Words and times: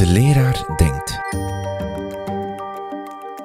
De 0.00 0.06
leraar 0.06 0.64
denkt. 0.76 1.20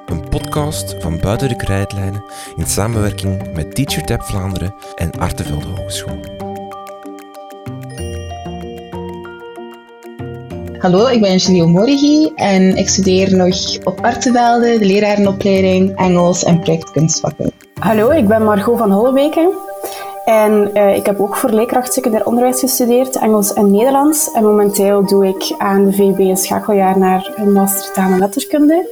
Een 0.05 0.29
podcast 0.29 0.95
van 0.99 1.19
Buiten 1.19 1.49
de 1.49 1.55
Krijtlijnen 1.55 2.23
in 2.55 2.65
samenwerking 2.65 3.53
met 3.53 3.75
TeacherTap 3.75 4.21
Vlaanderen 4.21 4.75
en 4.95 5.11
Artevelde 5.11 5.65
Hogeschool. 5.65 6.19
Hallo, 10.79 11.07
ik 11.07 11.21
ben 11.21 11.37
Julie 11.37 11.63
Morigi 11.63 12.31
en 12.35 12.77
ik 12.77 12.89
studeer 12.89 13.35
nog 13.35 13.83
op 13.83 13.99
Artevelde, 14.01 14.79
de 14.79 14.85
lerarenopleiding 14.85 15.95
Engels 15.95 16.43
en 16.43 16.59
projectkunstvakken. 16.59 17.51
Hallo, 17.79 18.09
ik 18.09 18.27
ben 18.27 18.43
Margot 18.43 18.77
van 18.77 18.91
Hollebeke 18.91 19.64
en 20.25 20.69
uh, 20.73 20.95
ik 20.95 21.05
heb 21.05 21.19
ook 21.19 21.35
voor 21.35 21.49
leerkracht 21.49 21.93
secundair 21.93 22.25
onderwijs 22.25 22.59
gestudeerd, 22.59 23.15
Engels 23.15 23.53
en 23.53 23.71
Nederlands. 23.71 24.31
En 24.31 24.43
momenteel 24.43 25.05
doe 25.05 25.27
ik 25.27 25.55
aan 25.57 25.85
de 25.85 25.93
VB 25.93 26.19
een 26.19 26.37
schakeljaar 26.37 26.97
naar 26.97 27.31
een 27.35 27.51
master 27.51 27.93
taal 27.93 28.11
en 28.11 28.19
letterkunde. 28.19 28.89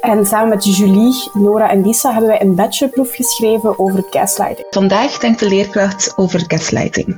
En 0.00 0.26
samen 0.26 0.48
met 0.48 0.76
Julie, 0.76 1.30
Nora 1.32 1.70
en 1.70 1.82
Lisa 1.86 2.10
hebben 2.10 2.30
wij 2.30 2.40
een 2.40 2.54
bachelorproef 2.54 3.14
geschreven 3.14 3.78
over 3.78 4.04
gaslighting. 4.10 4.66
Vandaag 4.70 5.18
denkt 5.18 5.40
de 5.40 5.48
leerkracht 5.48 6.12
over 6.16 6.44
gaslighting. 6.46 7.16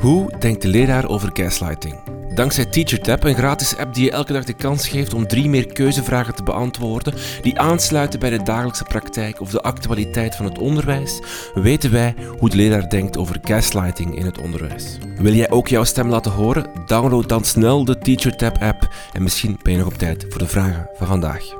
Hoe 0.00 0.32
denkt 0.38 0.62
de 0.62 0.68
leraar 0.68 1.08
over 1.08 1.30
gaslighting? 1.32 2.19
Dankzij 2.34 2.64
TeacherTap, 2.64 3.24
een 3.24 3.34
gratis 3.34 3.76
app 3.76 3.94
die 3.94 4.04
je 4.04 4.10
elke 4.10 4.32
dag 4.32 4.44
de 4.44 4.52
kans 4.52 4.88
geeft 4.88 5.14
om 5.14 5.26
drie 5.26 5.48
meer 5.48 5.66
keuzevragen 5.66 6.34
te 6.34 6.42
beantwoorden 6.42 7.14
die 7.42 7.58
aansluiten 7.58 8.20
bij 8.20 8.30
de 8.30 8.42
dagelijkse 8.42 8.84
praktijk 8.84 9.40
of 9.40 9.50
de 9.50 9.62
actualiteit 9.62 10.36
van 10.36 10.44
het 10.44 10.58
onderwijs, 10.58 11.20
weten 11.54 11.90
wij 11.90 12.14
hoe 12.38 12.50
de 12.50 12.56
leraar 12.56 12.88
denkt 12.88 13.16
over 13.16 13.38
gaslighting 13.42 14.16
in 14.16 14.24
het 14.24 14.38
onderwijs. 14.38 14.98
Wil 15.16 15.32
jij 15.32 15.50
ook 15.50 15.68
jouw 15.68 15.84
stem 15.84 16.08
laten 16.08 16.32
horen? 16.32 16.66
Download 16.86 17.28
dan 17.28 17.44
snel 17.44 17.84
de 17.84 17.98
TeacherTap 17.98 18.58
app 18.58 18.88
en 19.12 19.22
misschien 19.22 19.58
ben 19.62 19.72
je 19.72 19.78
nog 19.78 19.86
op 19.86 19.98
tijd 19.98 20.26
voor 20.28 20.38
de 20.38 20.48
vragen 20.48 20.88
van 20.94 21.06
vandaag. 21.06 21.59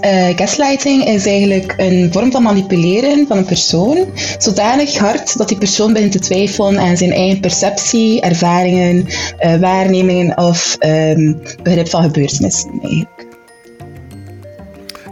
Uh, 0.00 0.28
gaslighting 0.36 1.04
is 1.04 1.26
eigenlijk 1.26 1.74
een 1.76 2.12
vorm 2.12 2.30
van 2.30 2.42
manipuleren 2.42 3.26
van 3.26 3.36
een 3.36 3.44
persoon, 3.44 4.06
zodanig 4.38 4.98
hard 4.98 5.38
dat 5.38 5.48
die 5.48 5.58
persoon 5.58 5.92
begint 5.92 6.12
te 6.12 6.18
twijfelen 6.18 6.78
aan 6.78 6.96
zijn 6.96 7.12
eigen 7.12 7.40
perceptie, 7.40 8.20
ervaringen, 8.20 9.06
uh, 9.40 9.56
waarnemingen 9.60 10.38
of 10.38 10.76
um, 10.80 11.40
begrip 11.62 11.88
van 11.88 12.02
gebeurtenissen. 12.02 12.70
Eigenlijk. 12.82 13.26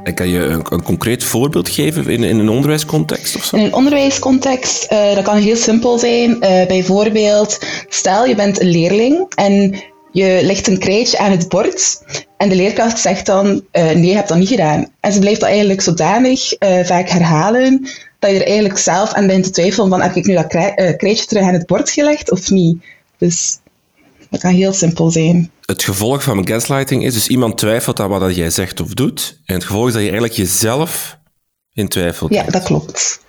En 0.02 0.14
kan 0.14 0.28
je 0.28 0.38
een, 0.38 0.66
een, 0.68 0.82
concreet 0.82 1.24
voorbeeld 1.24 1.68
geven 1.68 2.08
in, 2.08 2.24
in 2.24 2.38
een 2.38 2.48
onderwijscontext 2.48 3.36
of 3.36 3.44
zo? 3.44 3.56
In 3.56 3.64
een 3.64 3.74
onderwijscontext, 3.74 4.92
uh, 4.92 5.14
dat 5.14 5.24
kan 5.24 5.36
heel 5.36 5.56
simpel 5.56 5.98
zijn. 5.98 6.38
bijvoorbeeld, 6.40 7.58
stel 7.88 8.26
je 8.26 8.34
bent 8.34 8.60
een 8.60 8.70
leerling 8.70 9.32
en 9.34 9.82
je 10.16 10.40
legt 10.42 10.66
een 10.66 10.78
krijtje 10.78 11.18
aan 11.18 11.30
het 11.30 11.48
bord 11.48 12.02
en 12.36 12.48
de 12.48 12.54
leerkracht 12.54 12.98
zegt 12.98 13.26
dan, 13.26 13.46
uh, 13.46 13.60
nee, 13.72 14.06
je 14.06 14.14
hebt 14.14 14.28
dat 14.28 14.38
niet 14.38 14.48
gedaan. 14.48 14.90
En 15.00 15.12
ze 15.12 15.18
blijft 15.18 15.40
dat 15.40 15.48
eigenlijk 15.48 15.80
zodanig 15.80 16.62
uh, 16.62 16.84
vaak 16.84 17.08
herhalen, 17.08 17.88
dat 18.18 18.30
je 18.30 18.36
er 18.36 18.46
eigenlijk 18.46 18.78
zelf 18.78 19.12
aan 19.12 19.26
bent 19.26 19.44
te 19.44 19.50
twijfelen 19.50 19.88
van, 19.88 20.00
heb 20.00 20.14
ik 20.14 20.26
nu 20.26 20.34
dat 20.34 20.54
uh, 20.54 20.70
krijtje 20.96 21.26
terug 21.26 21.42
aan 21.42 21.52
het 21.52 21.66
bord 21.66 21.90
gelegd 21.90 22.30
of 22.30 22.50
niet? 22.50 22.84
Dus 23.18 23.58
dat 24.30 24.40
kan 24.40 24.52
heel 24.52 24.72
simpel 24.72 25.10
zijn. 25.10 25.50
Het 25.64 25.82
gevolg 25.82 26.22
van 26.22 26.48
gaslighting 26.48 27.04
is 27.04 27.14
dus 27.14 27.28
iemand 27.28 27.58
twijfelt 27.58 28.00
aan 28.00 28.08
wat 28.08 28.36
jij 28.36 28.50
zegt 28.50 28.80
of 28.80 28.94
doet. 28.94 29.40
En 29.44 29.54
het 29.54 29.64
gevolg 29.64 29.86
is 29.86 29.92
dat 29.92 30.02
je 30.02 30.08
eigenlijk 30.08 30.38
jezelf 30.38 31.18
in 31.72 31.88
twijfel 31.88 32.32
Ja, 32.32 32.44
dat 32.44 32.62
klopt. 32.62 33.20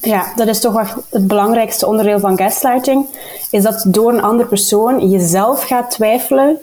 Ja, 0.00 0.32
dat 0.36 0.48
is 0.48 0.60
toch 0.60 0.72
wel 0.72 1.04
het 1.10 1.26
belangrijkste 1.26 1.86
onderdeel 1.86 2.18
van 2.20 2.36
gaslighting. 2.36 3.06
Is 3.50 3.62
dat 3.62 3.84
door 3.88 4.12
een 4.12 4.22
andere 4.22 4.48
persoon 4.48 5.10
jezelf 5.10 5.62
gaat 5.66 5.90
twijfelen 5.90 6.58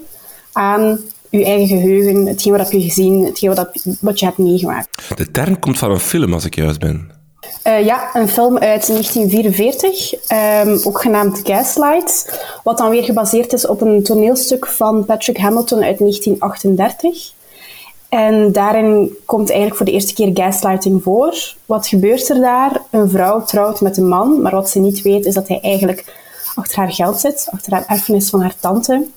aan 0.51 0.99
je 1.29 1.45
eigen 1.45 1.79
geheugen, 1.79 2.25
hetgeen 2.25 2.51
wat 2.51 2.61
heb 2.61 2.71
je 2.71 2.81
gezien, 2.81 3.25
hetgeen 3.25 3.55
wat, 3.55 3.69
wat 3.99 4.19
je 4.19 4.25
hebt 4.25 4.37
meegemaakt. 4.37 5.17
De 5.17 5.31
term 5.31 5.59
komt 5.59 5.77
van 5.77 5.91
een 5.91 5.99
film, 5.99 6.33
als 6.33 6.45
ik 6.45 6.55
juist 6.55 6.79
ben. 6.79 7.11
Uh, 7.63 7.85
ja, 7.85 8.09
een 8.13 8.29
film 8.29 8.57
uit 8.57 8.87
1944, 8.87 10.13
um, 10.13 10.19
ehm, 10.27 10.77
ook 10.83 11.01
genaamd 11.01 11.41
Gaslight, 11.43 12.39
wat 12.63 12.77
dan 12.77 12.89
weer 12.89 13.03
gebaseerd 13.03 13.53
is 13.53 13.67
op 13.67 13.81
een 13.81 14.03
toneelstuk 14.03 14.67
van 14.67 15.05
Patrick 15.05 15.37
Hamilton 15.37 15.83
uit 15.83 15.97
1938. 15.97 17.31
En 18.09 18.51
daarin 18.51 19.17
komt 19.25 19.47
eigenlijk 19.47 19.77
voor 19.77 19.85
de 19.85 19.91
eerste 19.91 20.13
keer 20.13 20.29
gaslighting 20.33 21.03
voor. 21.03 21.55
Wat 21.65 21.87
gebeurt 21.87 22.29
er 22.29 22.39
daar? 22.39 22.81
Een 22.91 23.09
vrouw 23.09 23.43
trouwt 23.43 23.81
met 23.81 23.97
een 23.97 24.07
man, 24.07 24.41
maar 24.41 24.51
wat 24.51 24.69
ze 24.69 24.79
niet 24.79 25.01
weet 25.01 25.25
is 25.25 25.33
dat 25.33 25.47
hij 25.47 25.59
eigenlijk 25.61 26.15
achter 26.55 26.77
haar 26.77 26.93
geld 26.93 27.19
zit, 27.19 27.47
achter 27.51 27.73
haar 27.73 27.85
erfenis 27.87 28.29
van 28.29 28.41
haar 28.41 28.55
tante. 28.59 29.07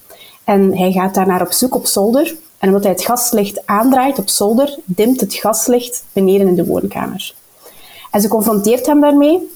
En 0.45 0.77
hij 0.77 0.93
gaat 0.93 1.15
daarnaar 1.15 1.41
op 1.41 1.53
zoek 1.53 1.75
op 1.75 1.87
zolder. 1.87 2.37
En 2.59 2.69
omdat 2.69 2.83
hij 2.83 2.93
het 2.93 3.05
gaslicht 3.05 3.67
aandraait 3.67 4.19
op 4.19 4.29
zolder, 4.29 4.79
dimt 4.85 5.21
het 5.21 5.35
gaslicht 5.35 6.05
beneden 6.13 6.49
in 6.49 6.55
de 6.55 6.67
woonkamer. 6.67 7.35
En 8.11 8.21
ze 8.21 8.29
confronteert 8.29 8.87
hem 8.87 9.01
daarmee. 9.01 9.51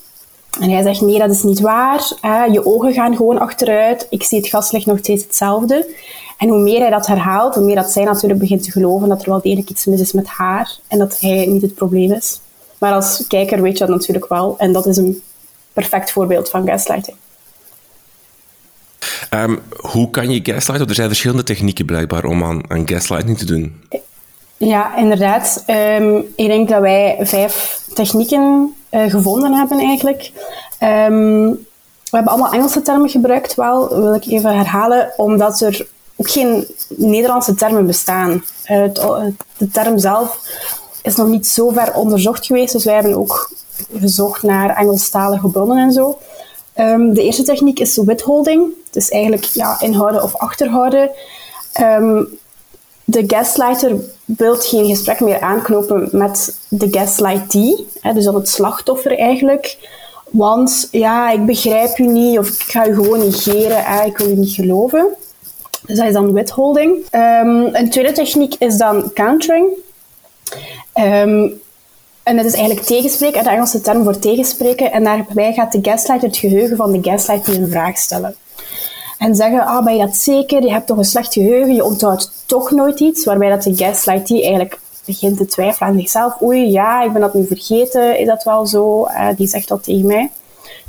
En 0.60 0.70
hij 0.70 0.82
zegt, 0.82 1.00
nee, 1.00 1.18
dat 1.18 1.30
is 1.30 1.42
niet 1.42 1.60
waar. 1.60 2.12
Je 2.52 2.66
ogen 2.66 2.92
gaan 2.92 3.16
gewoon 3.16 3.38
achteruit. 3.38 4.06
Ik 4.10 4.22
zie 4.22 4.38
het 4.38 4.48
gaslicht 4.48 4.86
nog 4.86 4.98
steeds 4.98 5.24
hetzelfde. 5.24 5.86
En 6.44 6.50
hoe 6.50 6.62
meer 6.62 6.80
hij 6.80 6.90
dat 6.90 7.06
herhaalt, 7.06 7.54
hoe 7.54 7.64
meer 7.64 7.74
dat 7.74 7.90
zij 7.90 8.04
natuurlijk 8.04 8.40
begint 8.40 8.62
te 8.62 8.70
geloven 8.70 9.08
dat 9.08 9.22
er 9.22 9.28
wel 9.28 9.40
degelijk 9.40 9.70
iets 9.70 9.84
mis 9.84 10.00
is 10.00 10.12
met 10.12 10.26
haar 10.26 10.78
en 10.88 10.98
dat 10.98 11.20
hij 11.20 11.46
niet 11.46 11.62
het 11.62 11.74
probleem 11.74 12.12
is. 12.12 12.40
Maar 12.78 12.92
als 12.92 13.24
kijker 13.28 13.62
weet 13.62 13.78
je 13.78 13.86
dat 13.86 13.96
natuurlijk 13.96 14.28
wel. 14.28 14.54
En 14.58 14.72
dat 14.72 14.86
is 14.86 14.96
een 14.96 15.22
perfect 15.72 16.12
voorbeeld 16.12 16.50
van 16.50 16.66
gaslighting. 16.66 17.16
Um, 19.30 19.60
hoe 19.76 20.10
kan 20.10 20.30
je 20.30 20.40
gaslighten? 20.42 20.88
Er 20.88 20.94
zijn 20.94 21.08
verschillende 21.08 21.42
technieken 21.42 21.86
blijkbaar 21.86 22.24
om 22.24 22.44
aan, 22.44 22.70
aan 22.70 22.88
gaslighting 22.88 23.38
te 23.38 23.46
doen. 23.46 23.82
Ja, 24.56 24.96
inderdaad. 24.96 25.64
Um, 25.66 26.16
ik 26.36 26.46
denk 26.46 26.68
dat 26.68 26.80
wij 26.80 27.16
vijf 27.20 27.80
technieken 27.94 28.74
uh, 28.90 29.10
gevonden 29.10 29.52
hebben 29.52 29.78
eigenlijk. 29.78 30.32
Um, 30.80 31.50
we 32.10 32.20
hebben 32.20 32.32
allemaal 32.32 32.52
Engelse 32.52 32.82
termen 32.82 33.08
gebruikt, 33.08 33.54
wel, 33.54 33.88
wil 33.88 34.14
ik 34.14 34.26
even 34.26 34.56
herhalen, 34.56 35.12
omdat 35.16 35.60
er 35.60 35.86
ook 36.16 36.30
geen 36.30 36.66
Nederlandse 36.88 37.54
termen 37.54 37.86
bestaan. 37.86 38.44
Uh, 38.70 38.84
de 39.56 39.70
term 39.72 39.98
zelf 39.98 40.38
is 41.02 41.16
nog 41.16 41.28
niet 41.28 41.46
zo 41.46 41.68
ver 41.68 41.94
onderzocht 41.94 42.46
geweest, 42.46 42.72
dus 42.72 42.84
wij 42.84 42.94
hebben 42.94 43.14
ook 43.14 43.52
gezocht 43.98 44.42
naar 44.42 44.76
Engelstalige 44.76 45.48
bronnen 45.48 45.78
en 45.78 45.92
zo. 45.92 46.18
Um, 46.76 47.14
de 47.14 47.22
eerste 47.22 47.42
techniek 47.42 47.80
is 47.80 47.96
withholding, 47.96 48.72
dus 48.90 49.08
eigenlijk 49.08 49.44
ja, 49.44 49.80
inhouden 49.80 50.22
of 50.22 50.36
achterhouden. 50.36 51.10
Um, 51.80 52.38
de 53.04 53.24
gaslighter 53.26 53.96
wil 54.24 54.56
geen 54.56 54.86
gesprek 54.86 55.20
meer 55.20 55.40
aanknopen 55.40 56.08
met 56.12 56.58
de 56.68 56.88
gaslightee, 56.90 57.86
hè, 58.00 58.12
dus 58.12 58.24
dan 58.24 58.34
het 58.34 58.48
slachtoffer 58.48 59.18
eigenlijk. 59.18 59.78
Want 60.30 60.88
ja, 60.90 61.30
ik 61.30 61.46
begrijp 61.46 61.98
u 61.98 62.06
niet 62.06 62.38
of 62.38 62.48
ik 62.48 62.62
ga 62.62 62.86
u 62.86 62.94
gewoon 62.94 63.18
negeren, 63.18 63.84
hè, 63.84 64.04
ik 64.04 64.18
wil 64.18 64.30
u 64.30 64.34
niet 64.34 64.54
geloven. 64.54 65.16
Dus 65.86 65.96
dat 65.96 66.06
is 66.06 66.12
dan 66.12 66.32
withholding. 66.32 66.90
Um, 67.12 67.74
een 67.74 67.90
tweede 67.90 68.12
techniek 68.12 68.54
is 68.58 68.76
dan 68.76 69.10
countering. 69.12 69.68
Um, 70.94 71.62
en 72.22 72.36
dat 72.36 72.44
is 72.44 72.52
eigenlijk 72.54 72.86
tegenspreken, 72.86 73.44
de 73.44 73.50
Engelse 73.50 73.80
term 73.80 74.04
voor 74.04 74.18
tegenspreken. 74.18 74.92
En 74.92 75.04
daarbij 75.04 75.52
gaat 75.52 75.72
de 75.72 75.78
gaslighter 75.82 76.28
het 76.28 76.36
geheugen 76.36 76.76
van 76.76 76.92
de 76.92 77.10
gaslighter 77.10 77.54
in 77.54 77.68
vraag 77.68 77.98
stellen. 77.98 78.34
En 79.18 79.34
zeggen, 79.34 79.66
ah, 79.66 79.84
ben 79.84 79.96
je 79.96 80.04
dat 80.04 80.16
zeker? 80.16 80.62
Je 80.62 80.72
hebt 80.72 80.86
toch 80.86 80.96
een 80.96 81.04
slecht 81.04 81.32
geheugen, 81.32 81.74
je 81.74 81.84
onthoudt 81.84 82.30
toch 82.46 82.70
nooit 82.70 83.00
iets. 83.00 83.24
Waarbij 83.24 83.48
dat 83.48 83.62
de 83.62 83.76
gaslighter 83.76 84.42
eigenlijk 84.42 84.78
begint 85.04 85.36
te 85.36 85.46
twijfelen 85.46 85.88
aan 85.88 85.98
zichzelf. 85.98 86.42
Oei, 86.42 86.70
ja, 86.70 87.02
ik 87.02 87.12
ben 87.12 87.20
dat 87.20 87.34
nu 87.34 87.46
vergeten. 87.46 88.18
Is 88.18 88.26
dat 88.26 88.44
wel 88.44 88.66
zo? 88.66 89.06
Uh, 89.06 89.28
die 89.36 89.46
zegt 89.46 89.68
dat 89.68 89.84
tegen 89.84 90.06
mij. 90.06 90.30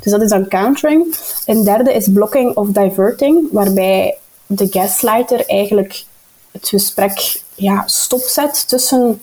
Dus 0.00 0.12
dat 0.12 0.22
is 0.22 0.30
dan 0.30 0.48
countering. 0.48 1.16
Een 1.46 1.64
derde 1.64 1.92
is 1.92 2.08
blocking 2.12 2.56
of 2.56 2.68
diverting, 2.68 3.48
waarbij 3.52 4.16
de 4.46 4.66
gaslighter 4.70 5.46
eigenlijk 5.46 6.04
het 6.52 6.68
gesprek 6.68 7.42
ja, 7.54 7.82
stopzet 7.86 8.68
tussen 8.68 9.22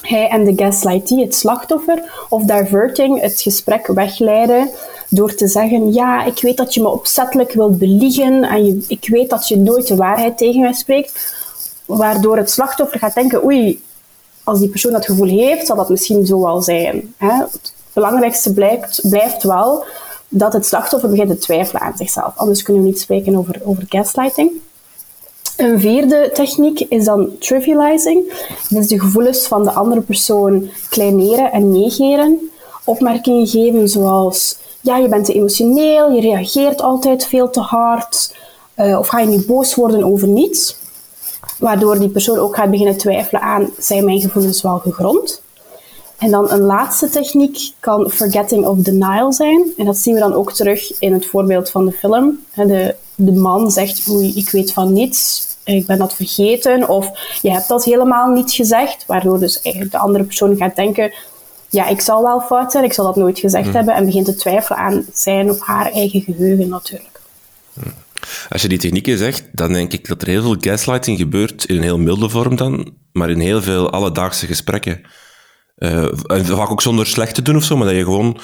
hij 0.00 0.28
en 0.28 0.44
de 0.44 0.52
gaslightee, 0.64 1.24
het 1.24 1.34
slachtoffer, 1.34 2.26
of 2.28 2.42
diverting, 2.42 3.20
het 3.20 3.40
gesprek 3.40 3.86
wegleiden 3.86 4.70
door 5.08 5.34
te 5.34 5.48
zeggen, 5.48 5.92
ja, 5.92 6.24
ik 6.24 6.40
weet 6.40 6.56
dat 6.56 6.74
je 6.74 6.82
me 6.82 6.88
opzettelijk 6.88 7.52
wilt 7.52 7.78
beliegen 7.78 8.42
en 8.42 8.66
je, 8.66 8.84
ik 8.88 9.08
weet 9.08 9.30
dat 9.30 9.48
je 9.48 9.56
nooit 9.56 9.86
de 9.86 9.96
waarheid 9.96 10.38
tegen 10.38 10.60
mij 10.60 10.72
spreekt, 10.72 11.34
waardoor 11.84 12.36
het 12.36 12.50
slachtoffer 12.50 12.98
gaat 12.98 13.14
denken, 13.14 13.44
oei, 13.44 13.84
als 14.44 14.58
die 14.58 14.68
persoon 14.68 14.92
dat 14.92 15.06
gevoel 15.06 15.28
heeft, 15.28 15.66
zal 15.66 15.76
dat 15.76 15.88
misschien 15.88 16.26
zo 16.26 16.42
wel 16.42 16.62
zijn. 16.62 17.14
Hè? 17.16 17.32
Het 17.32 17.74
belangrijkste 17.92 18.52
blijft, 18.52 19.00
blijft 19.08 19.42
wel 19.42 19.84
dat 20.28 20.52
het 20.52 20.66
slachtoffer 20.66 21.10
begint 21.10 21.28
te 21.28 21.38
twijfelen 21.38 21.82
aan 21.82 21.96
zichzelf. 21.96 22.32
Anders 22.36 22.62
kunnen 22.62 22.82
we 22.82 22.88
niet 22.88 23.00
spreken 23.00 23.36
over, 23.36 23.60
over 23.64 23.84
gaslighting. 23.88 24.50
Een 25.56 25.80
vierde 25.80 26.30
techniek 26.34 26.80
is 26.80 27.04
dan 27.04 27.38
trivializing. 27.38 28.32
Dat 28.68 28.82
is 28.82 28.88
de 28.88 29.00
gevoelens 29.00 29.46
van 29.46 29.62
de 29.62 29.70
andere 29.70 30.00
persoon 30.00 30.70
kleineren 30.88 31.52
en 31.52 31.72
negeren. 31.72 32.50
Opmerkingen 32.84 33.46
geven 33.46 33.88
zoals 33.88 34.56
ja, 34.80 34.96
je 34.96 35.08
bent 35.08 35.24
te 35.24 35.32
emotioneel, 35.32 36.10
je 36.10 36.20
reageert 36.20 36.82
altijd 36.82 37.26
veel 37.26 37.50
te 37.50 37.60
hard, 37.60 38.36
uh, 38.76 38.98
of 38.98 39.08
ga 39.08 39.18
je 39.18 39.26
nu 39.26 39.44
boos 39.46 39.74
worden 39.74 40.04
over 40.04 40.28
niets. 40.28 40.76
Waardoor 41.58 41.98
die 41.98 42.08
persoon 42.08 42.38
ook 42.38 42.56
gaat 42.56 42.70
beginnen 42.70 42.96
twijfelen 42.96 43.42
aan, 43.42 43.70
zijn 43.78 44.04
mijn 44.04 44.20
gevoelens 44.20 44.62
wel 44.62 44.78
gegrond? 44.78 45.42
En 46.18 46.30
dan 46.30 46.50
een 46.50 46.60
laatste 46.60 47.08
techniek 47.08 47.72
kan 47.80 48.10
forgetting 48.10 48.66
of 48.66 48.78
denial 48.78 49.32
zijn. 49.32 49.72
En 49.76 49.84
dat 49.84 49.96
zien 49.96 50.14
we 50.14 50.20
dan 50.20 50.34
ook 50.34 50.52
terug 50.52 50.98
in 50.98 51.12
het 51.12 51.26
voorbeeld 51.26 51.70
van 51.70 51.86
de 51.86 51.92
film. 51.92 52.38
De, 52.54 52.94
de 53.14 53.32
man 53.32 53.70
zegt, 53.70 54.08
oei, 54.10 54.32
ik 54.36 54.50
weet 54.50 54.72
van 54.72 54.92
niets, 54.92 55.46
ik 55.64 55.86
ben 55.86 55.98
dat 55.98 56.14
vergeten. 56.14 56.88
Of 56.88 57.10
je 57.42 57.50
hebt 57.50 57.68
dat 57.68 57.84
helemaal 57.84 58.28
niet 58.28 58.52
gezegd. 58.52 59.04
Waardoor 59.06 59.38
dus 59.38 59.62
eigenlijk 59.62 59.94
de 59.94 60.00
andere 60.00 60.24
persoon 60.24 60.56
gaat 60.56 60.76
denken, 60.76 61.12
ja, 61.70 61.86
ik 61.86 62.00
zal 62.00 62.22
wel 62.22 62.40
fout 62.40 62.72
zijn, 62.72 62.84
ik 62.84 62.92
zal 62.92 63.04
dat 63.04 63.16
nooit 63.16 63.38
gezegd 63.38 63.64
hmm. 63.64 63.74
hebben. 63.74 63.94
En 63.94 64.04
begint 64.04 64.26
te 64.26 64.34
twijfelen 64.34 64.78
aan 64.78 65.04
zijn 65.12 65.50
of 65.50 65.60
haar 65.60 65.92
eigen 65.92 66.20
geheugen 66.20 66.68
natuurlijk. 66.68 67.20
Hmm. 67.72 67.92
Als 68.48 68.62
je 68.62 68.68
die 68.68 68.78
technieken 68.78 69.18
zegt, 69.18 69.44
dan 69.52 69.72
denk 69.72 69.92
ik 69.92 70.08
dat 70.08 70.22
er 70.22 70.28
heel 70.28 70.42
veel 70.42 70.56
gaslighting 70.60 71.18
gebeurt 71.18 71.64
in 71.64 71.76
een 71.76 71.82
heel 71.82 71.98
milde 71.98 72.28
vorm 72.28 72.56
dan, 72.56 72.92
maar 73.12 73.30
in 73.30 73.40
heel 73.40 73.62
veel 73.62 73.90
alledaagse 73.90 74.46
gesprekken. 74.46 75.00
Vaak 75.76 76.70
ook 76.70 76.82
zonder 76.82 77.06
slecht 77.06 77.34
te 77.34 77.42
doen 77.42 77.56
of 77.56 77.64
zo, 77.64 77.76
maar 77.76 77.86
dat 77.86 77.96
je 77.96 78.04
gewoon 78.04 78.40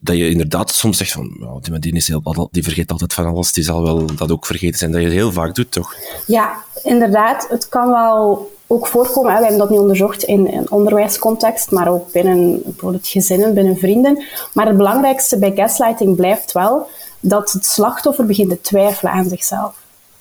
dat, 0.00 0.16
je 0.16 0.30
inderdaad 0.30 0.70
soms 0.70 0.96
zegt 0.96 1.12
van, 1.12 1.60
die, 1.60 1.78
die, 1.78 2.20
die 2.50 2.62
vergeet 2.62 2.90
altijd 2.90 3.12
van 3.12 3.26
alles, 3.26 3.52
die 3.52 3.64
zal 3.64 3.82
wel 3.82 4.16
dat 4.16 4.30
ook 4.30 4.46
vergeten 4.46 4.78
zijn. 4.78 4.90
Dat 4.90 5.00
je 5.00 5.06
het 5.06 5.16
heel 5.16 5.32
vaak 5.32 5.54
doet, 5.54 5.70
toch? 5.72 5.94
Ja, 6.26 6.64
inderdaad. 6.82 7.46
Het 7.48 7.68
kan 7.68 7.90
wel 7.90 8.50
ook 8.66 8.86
voorkomen. 8.86 9.34
We 9.34 9.40
hebben 9.40 9.58
dat 9.58 9.70
nu 9.70 9.78
onderzocht 9.78 10.22
in 10.22 10.46
een 10.46 10.70
onderwijscontext, 10.70 11.70
maar 11.70 11.88
ook 11.88 12.12
binnen 12.12 12.62
bijvoorbeeld 12.64 13.08
gezinnen, 13.08 13.54
binnen 13.54 13.76
vrienden. 13.76 14.22
Maar 14.52 14.66
het 14.66 14.76
belangrijkste 14.76 15.38
bij 15.38 15.52
gaslighting 15.54 16.16
blijft 16.16 16.52
wel 16.52 16.88
dat 17.20 17.52
het 17.52 17.66
slachtoffer 17.66 18.26
begint 18.26 18.50
te 18.50 18.60
twijfelen 18.60 19.12
aan 19.12 19.28
zichzelf. 19.28 19.74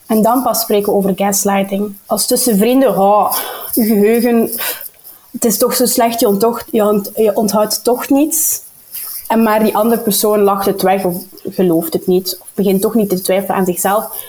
En 0.05 0.21
dan 0.21 0.43
pas 0.43 0.61
spreken 0.61 0.91
we 0.91 0.97
over 0.97 1.13
gaslighting. 1.15 1.95
Als 2.05 2.27
tussen 2.27 2.57
vrienden, 2.57 2.97
oh, 2.97 3.33
geheugen, 3.71 4.49
het 5.35 5.45
is 5.45 5.57
toch 5.57 5.75
zo 5.75 5.85
slecht, 5.85 6.19
je, 6.19 7.31
onthoudt, 7.33 7.83
toch 7.83 8.09
niets. 8.09 8.61
En 9.27 9.43
maar 9.43 9.63
die 9.63 9.75
andere 9.75 10.01
persoon 10.01 10.39
lacht 10.39 10.65
het 10.65 10.81
weg 10.81 11.03
of 11.03 11.23
gelooft 11.49 11.93
het 11.93 12.07
niet, 12.07 12.37
of 12.41 12.47
begint 12.53 12.81
toch 12.81 12.95
niet 12.95 13.09
te 13.09 13.21
twijfelen 13.21 13.55
aan 13.55 13.65
zichzelf. 13.65 14.23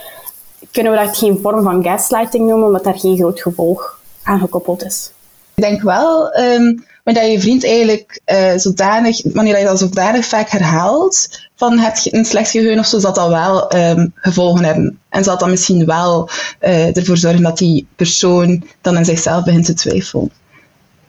Kunnen 0.71 0.93
we 0.93 0.99
dat 0.99 1.17
geen 1.17 1.39
vorm 1.43 1.63
van 1.63 1.83
gaslighting 1.83 2.49
noemen, 2.49 2.67
omdat 2.67 2.85
daar 2.85 2.99
geen 2.99 3.17
groot 3.17 3.41
gevolg 3.41 4.01
aan 4.23 4.39
gekoppeld 4.39 4.85
is? 4.85 5.11
Ik 5.55 5.63
denk 5.63 5.83
wel, 5.83 6.39
um, 6.39 6.85
wanneer 7.05 7.31
je 7.31 7.41
vriend 7.41 7.65
eigenlijk 7.65 8.21
uh, 8.27 8.53
zodanig, 8.57 9.23
wanneer 9.33 9.59
je 9.59 9.65
dat 9.65 9.79
zodanig 9.79 10.27
vaak 10.27 10.49
herhaalt, 10.51 11.29
van 11.55 11.79
heb 11.79 11.97
een 12.05 12.25
slecht 12.25 12.51
geheugen 12.51 12.79
of 12.79 12.87
zo, 12.87 12.99
zal 12.99 13.13
dat 13.13 13.29
wel 13.29 13.75
um, 13.77 14.13
gevolgen 14.15 14.65
hebben. 14.65 14.99
En 15.09 15.25
zal 15.25 15.39
dat 15.39 15.49
misschien 15.49 15.87
wel 15.87 16.29
uh, 16.61 16.97
ervoor 16.97 17.17
zorgen 17.17 17.43
dat 17.43 17.59
die 17.59 17.87
persoon 17.97 18.65
dan 18.81 18.97
aan 18.97 19.05
zichzelf 19.05 19.45
begint 19.45 19.65
te 19.65 19.75
twijfelen. 19.75 20.31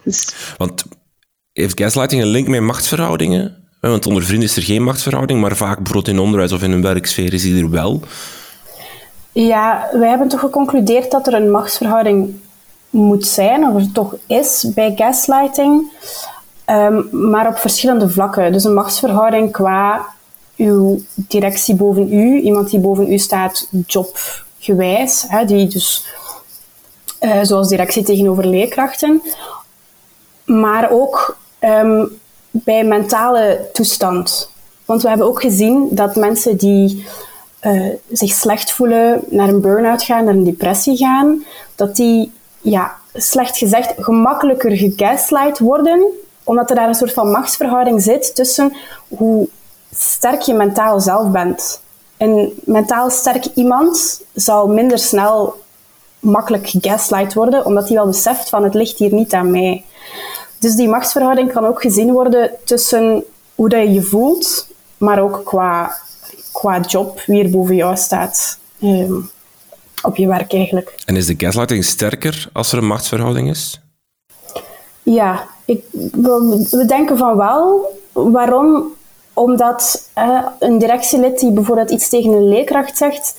Dus... 0.07 0.33
Want 0.57 0.86
heeft 1.54 1.80
gaslighting 1.80 2.21
een 2.21 2.27
link 2.27 2.48
met 2.48 2.62
machtsverhoudingen? 2.62 3.56
Want 3.81 4.07
onder 4.07 4.24
vrienden 4.24 4.48
is 4.50 4.56
er 4.56 4.63
geen 4.63 4.83
machtsverhouding, 4.83 5.42
maar 5.42 5.56
vaak 5.56 5.75
bijvoorbeeld 5.75 6.07
in 6.07 6.19
onderwijs 6.19 6.51
of 6.51 6.63
in 6.63 6.71
een 6.71 6.81
werksfeer 6.81 7.33
is 7.33 7.42
die 7.42 7.63
er 7.63 7.69
wel. 7.69 8.01
Ja, 9.31 9.89
wij 9.92 10.09
hebben 10.09 10.27
toch 10.27 10.39
geconcludeerd 10.39 11.12
dat 11.12 11.27
er 11.27 11.33
een 11.33 11.51
machtsverhouding 11.51 12.39
moet 12.89 13.25
zijn, 13.25 13.68
of 13.68 13.81
er 13.81 13.92
toch 13.92 14.15
is 14.27 14.65
bij 14.74 14.94
gaslighting, 14.95 15.92
um, 16.65 17.09
maar 17.12 17.48
op 17.48 17.57
verschillende 17.57 18.09
vlakken. 18.09 18.51
Dus 18.51 18.63
een 18.63 18.74
machtsverhouding 18.74 19.51
qua 19.51 20.06
uw 20.57 21.01
directie 21.15 21.75
boven 21.75 22.13
u, 22.13 22.39
iemand 22.39 22.69
die 22.69 22.80
boven 22.80 23.12
u 23.12 23.18
staat 23.18 23.69
jobgewijs, 23.88 25.25
hè, 25.27 25.45
die 25.45 25.68
dus 25.68 26.06
uh, 27.21 27.39
zoals 27.42 27.68
directie 27.68 28.04
tegenover 28.04 28.48
leerkrachten, 28.48 29.21
maar 30.47 30.91
ook 30.91 31.38
um, 31.59 32.19
bij 32.51 32.83
mentale 32.83 33.69
toestand. 33.73 34.51
Want 34.85 35.01
we 35.01 35.07
hebben 35.09 35.27
ook 35.27 35.41
gezien 35.41 35.88
dat 35.91 36.15
mensen 36.15 36.57
die 36.57 37.05
uh, 37.61 37.94
zich 38.11 38.31
slecht 38.31 38.71
voelen, 38.71 39.23
naar 39.29 39.47
een 39.47 39.61
burn-out 39.61 40.03
gaan, 40.03 40.23
naar 40.23 40.33
een 40.33 40.44
depressie 40.44 40.97
gaan, 40.97 41.44
dat 41.75 41.95
die, 41.95 42.31
ja, 42.61 42.95
slecht 43.13 43.57
gezegd, 43.57 43.94
gemakkelijker 43.97 44.71
gegaslight 44.71 45.59
worden, 45.59 46.05
omdat 46.44 46.69
er 46.69 46.75
daar 46.75 46.88
een 46.88 46.95
soort 46.95 47.13
van 47.13 47.31
machtsverhouding 47.31 48.01
zit 48.01 48.35
tussen 48.35 48.75
hoe 49.07 49.47
sterk 49.91 50.41
je 50.41 50.53
mentaal 50.53 50.99
zelf 50.99 51.31
bent. 51.31 51.81
Een 52.17 52.53
mentaal 52.65 53.09
sterk 53.09 53.45
iemand 53.45 54.21
zal 54.33 54.67
minder 54.67 54.99
snel 54.99 55.55
makkelijk 56.19 56.69
gegaslight 56.69 57.33
worden, 57.33 57.65
omdat 57.65 57.88
hij 57.88 57.97
wel 57.97 58.05
beseft 58.05 58.49
van 58.49 58.63
het 58.63 58.73
ligt 58.73 58.97
hier 58.97 59.13
niet 59.13 59.33
aan 59.33 59.51
mij. 59.51 59.85
Dus 60.59 60.75
die 60.75 60.88
machtsverhouding 60.88 61.51
kan 61.51 61.65
ook 61.65 61.81
gezien 61.81 62.12
worden 62.12 62.51
tussen 62.63 63.24
hoe 63.56 63.69
dat 63.69 63.80
je 63.80 63.94
je 63.94 64.01
voelt, 64.01 64.68
maar 64.98 65.21
ook 65.21 65.45
qua, 65.45 65.98
qua 66.51 66.80
job, 66.80 67.21
wie 67.25 67.44
er 67.44 67.50
boven 67.50 67.75
jou 67.75 67.98
staat. 67.98 68.59
Ehm, 68.80 69.13
op 70.01 70.15
je 70.15 70.27
werk 70.27 70.54
eigenlijk. 70.54 70.95
En 71.06 71.15
is 71.15 71.25
de 71.25 71.36
gaslighting 71.38 71.86
sterker 71.86 72.50
als 72.54 72.71
er 72.71 72.77
een 72.77 72.88
machtsverhouding 72.88 73.50
is? 73.50 73.81
Ja, 75.04 75.48
ik, 75.65 75.83
we, 76.12 76.83
denken 76.88 77.18
van 77.18 77.38
wel. 77.38 77.95
Waarom? 78.12 78.95
Omdat 79.33 80.09
een 80.59 80.77
directielid 80.77 81.39
die 81.39 81.51
bijvoorbeeld 81.51 81.92
iets 81.92 82.09
tegen 82.09 82.31
een 82.31 82.48
leerkracht 82.48 82.98
zegt, 82.98 83.36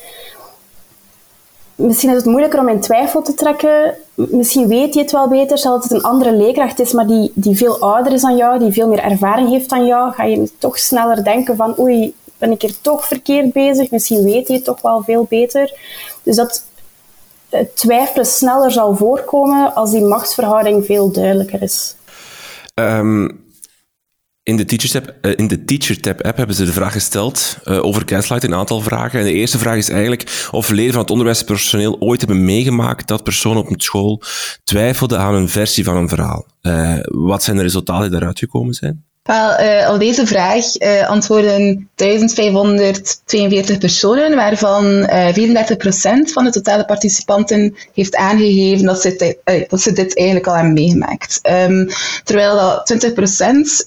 misschien 1.74 2.10
is 2.10 2.16
het 2.16 2.24
moeilijker 2.24 2.60
om 2.60 2.68
in 2.68 2.80
twijfel 2.80 3.22
te 3.22 3.34
trekken. 3.34 3.94
Misschien 4.26 4.68
weet 4.68 4.94
je 4.94 5.00
het 5.00 5.12
wel 5.12 5.28
beter, 5.28 5.58
zal 5.58 5.80
het 5.80 5.90
een 5.90 6.02
andere 6.02 6.32
leerkracht 6.32 6.80
is, 6.80 6.92
maar 6.92 7.06
die, 7.06 7.32
die 7.34 7.56
veel 7.56 7.78
ouder 7.78 8.12
is 8.12 8.22
dan 8.22 8.36
jou, 8.36 8.58
die 8.58 8.72
veel 8.72 8.88
meer 8.88 8.98
ervaring 8.98 9.48
heeft 9.48 9.70
dan 9.70 9.86
jou, 9.86 10.12
ga 10.12 10.24
je 10.24 10.50
toch 10.58 10.78
sneller 10.78 11.24
denken 11.24 11.56
van 11.56 11.78
oei, 11.78 12.14
ben 12.38 12.50
ik 12.50 12.62
hier 12.62 12.80
toch 12.80 13.06
verkeerd 13.06 13.52
bezig? 13.52 13.90
Misschien 13.90 14.24
weet 14.24 14.48
je 14.48 14.54
het 14.54 14.64
toch 14.64 14.80
wel 14.80 15.02
veel 15.02 15.26
beter. 15.28 15.72
Dus 16.22 16.36
dat 16.36 16.64
twijfelen 17.74 18.26
sneller 18.26 18.70
zal 18.70 18.96
voorkomen 18.96 19.74
als 19.74 19.90
die 19.90 20.04
machtsverhouding 20.04 20.84
veel 20.84 21.12
duidelijker 21.12 21.62
is. 21.62 21.94
Um 22.74 23.46
in 24.48 24.56
de, 24.56 24.64
Teacher 24.64 24.90
Tab, 24.90 25.14
uh, 25.22 25.32
in 25.36 25.48
de 25.48 25.64
Teacher 25.64 26.00
Tab 26.00 26.22
app 26.22 26.36
hebben 26.36 26.56
ze 26.56 26.64
de 26.64 26.72
vraag 26.72 26.92
gesteld 26.92 27.58
uh, 27.64 27.84
over 27.84 28.02
gaslight, 28.06 28.44
een 28.44 28.54
aantal 28.54 28.80
vragen. 28.80 29.18
En 29.18 29.24
de 29.24 29.32
eerste 29.32 29.58
vraag 29.58 29.76
is 29.76 29.88
eigenlijk 29.88 30.48
of 30.50 30.68
leden 30.68 30.92
van 30.92 31.00
het 31.00 31.10
onderwijspersoneel 31.10 32.00
ooit 32.00 32.20
hebben 32.20 32.44
meegemaakt 32.44 33.08
dat 33.08 33.22
personen 33.22 33.62
op 33.62 33.70
een 33.70 33.80
school 33.80 34.22
twijfelden 34.64 35.18
aan 35.18 35.34
een 35.34 35.48
versie 35.48 35.84
van 35.84 35.96
een 35.96 36.08
verhaal. 36.08 36.46
Uh, 36.62 36.98
wat 37.02 37.42
zijn 37.42 37.56
de 37.56 37.62
resultaten 37.62 38.02
die 38.02 38.10
daaruit 38.10 38.38
gekomen 38.38 38.74
zijn? 38.74 39.07
Wel, 39.28 39.60
uh, 39.60 39.90
op 39.92 39.98
deze 39.98 40.26
vraag 40.26 40.80
uh, 40.80 41.08
antwoorden 41.08 41.88
1542 41.94 43.78
personen, 43.78 44.34
waarvan 44.36 44.84
uh, 44.84 45.28
eh, 45.28 45.66
34% 46.26 46.32
van 46.32 46.44
de 46.44 46.50
totale 46.50 46.84
participanten 46.84 47.76
heeft 47.94 48.16
aangegeven 48.16 48.86
dat 48.86 49.00
ze, 49.00 49.36
dat 49.68 49.80
ze 49.80 49.92
dit 49.92 50.16
eigenlijk 50.16 50.46
al 50.46 50.54
hebben 50.54 50.72
meegemaakt. 50.72 51.40
Um, 51.42 51.88
terwijl 52.24 52.56
dat 52.56 52.96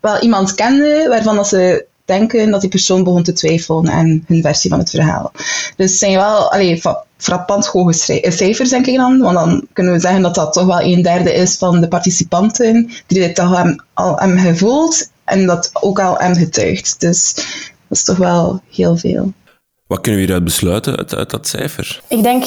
wel 0.00 0.20
iemand 0.20 0.54
kende 0.54 1.06
waarvan 1.08 1.36
dat 1.36 1.48
ze 1.48 1.86
denken 2.04 2.50
dat 2.50 2.60
die 2.60 2.70
persoon 2.70 3.04
begon 3.04 3.22
te 3.22 3.32
twijfelen 3.32 3.90
aan 3.90 4.24
hun 4.26 4.42
versie 4.42 4.70
van 4.70 4.78
het 4.78 4.90
verhaal. 4.90 5.32
Dus 5.76 5.98
zijn 5.98 6.16
wel 6.16 6.52
allee, 6.52 6.82
frappant 7.20 7.66
hoge 7.66 7.92
cijfers, 8.30 8.70
denk 8.70 8.86
ik 8.86 8.96
dan. 8.96 9.18
Want 9.18 9.34
dan 9.34 9.66
kunnen 9.72 9.92
we 9.92 10.00
zeggen 10.00 10.22
dat 10.22 10.34
dat 10.34 10.52
toch 10.52 10.66
wel 10.66 10.80
een 10.80 11.02
derde 11.02 11.32
is 11.32 11.56
van 11.56 11.80
de 11.80 11.88
participanten 11.88 12.90
die 13.06 13.20
dit 13.20 13.38
al 13.38 13.56
hebben, 13.56 13.84
al 13.94 14.16
hebben 14.16 14.38
gevoeld 14.38 15.10
en 15.24 15.46
dat 15.46 15.70
ook 15.72 16.00
al 16.00 16.16
hebben 16.16 16.38
getuigd. 16.38 17.00
Dus 17.00 17.34
dat 17.34 17.98
is 17.98 18.04
toch 18.04 18.16
wel 18.16 18.60
heel 18.70 18.96
veel. 18.96 19.32
Wat 19.86 20.00
kunnen 20.00 20.20
we 20.20 20.26
hieruit 20.26 20.44
besluiten 20.44 20.96
uit, 20.96 21.14
uit 21.14 21.30
dat 21.30 21.46
cijfer? 21.46 22.02
Ik 22.08 22.22
denk 22.22 22.44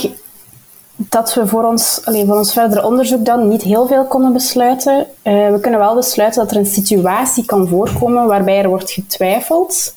dat 0.95 1.33
we 1.33 1.47
voor 1.47 1.63
ons, 1.63 2.01
alleen 2.03 2.25
voor 2.25 2.37
ons 2.37 2.53
verder 2.53 2.83
onderzoek 2.83 3.25
dan 3.25 3.47
niet 3.47 3.61
heel 3.61 3.87
veel 3.87 4.05
konden 4.05 4.33
besluiten. 4.33 5.07
Uh, 5.23 5.51
we 5.51 5.59
kunnen 5.61 5.79
wel 5.79 5.95
besluiten 5.95 6.41
dat 6.41 6.51
er 6.51 6.57
een 6.57 6.65
situatie 6.65 7.45
kan 7.45 7.67
voorkomen 7.67 8.27
waarbij 8.27 8.61
er 8.61 8.69
wordt 8.69 8.91
getwijfeld. 8.91 9.95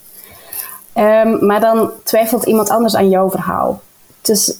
Um, 0.94 1.46
maar 1.46 1.60
dan 1.60 1.90
twijfelt 2.04 2.44
iemand 2.44 2.68
anders 2.68 2.96
aan 2.96 3.08
jouw 3.08 3.30
verhaal. 3.30 3.82
Dus 4.22 4.56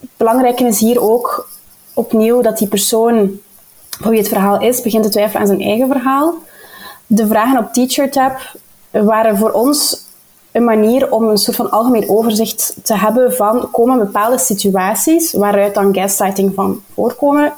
het 0.00 0.10
belangrijke 0.16 0.64
is 0.64 0.80
hier 0.80 1.00
ook 1.00 1.48
opnieuw 1.94 2.40
dat 2.40 2.58
die 2.58 2.68
persoon 2.68 3.40
van 4.00 4.10
wie 4.10 4.20
het 4.20 4.28
verhaal 4.28 4.60
is, 4.60 4.82
begint 4.82 5.04
te 5.04 5.10
twijfelen 5.10 5.40
aan 5.40 5.46
zijn 5.46 5.60
eigen 5.60 5.86
verhaal. 5.86 6.34
De 7.06 7.26
vragen 7.26 7.58
op 7.58 7.72
TeacherTab 7.72 8.40
waren 8.90 9.36
voor 9.36 9.50
ons 9.50 10.06
een 10.52 10.64
manier 10.64 11.12
om 11.12 11.28
een 11.28 11.38
soort 11.38 11.56
van 11.56 11.70
algemeen 11.70 12.08
overzicht 12.08 12.74
te 12.82 12.96
hebben 12.96 13.34
van 13.34 13.70
komen 13.70 13.98
bepaalde 13.98 14.38
situaties 14.38 15.32
waaruit 15.32 15.74
dan 15.74 15.94
gaslighting 15.94 16.54
van 16.54 16.82
voorkomen, 16.94 17.52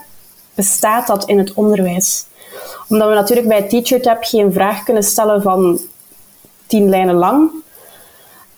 bestaat 0.54 1.06
dat 1.06 1.24
in 1.24 1.38
het 1.38 1.54
onderwijs? 1.54 2.26
Omdat 2.88 3.08
we 3.08 3.14
natuurlijk 3.14 3.48
bij 3.48 3.62
TeacherTap 3.62 4.18
geen 4.20 4.52
vraag 4.52 4.82
kunnen 4.82 5.02
stellen 5.02 5.42
van 5.42 5.80
tien 6.66 6.88
lijnen 6.88 7.14
lang, 7.14 7.50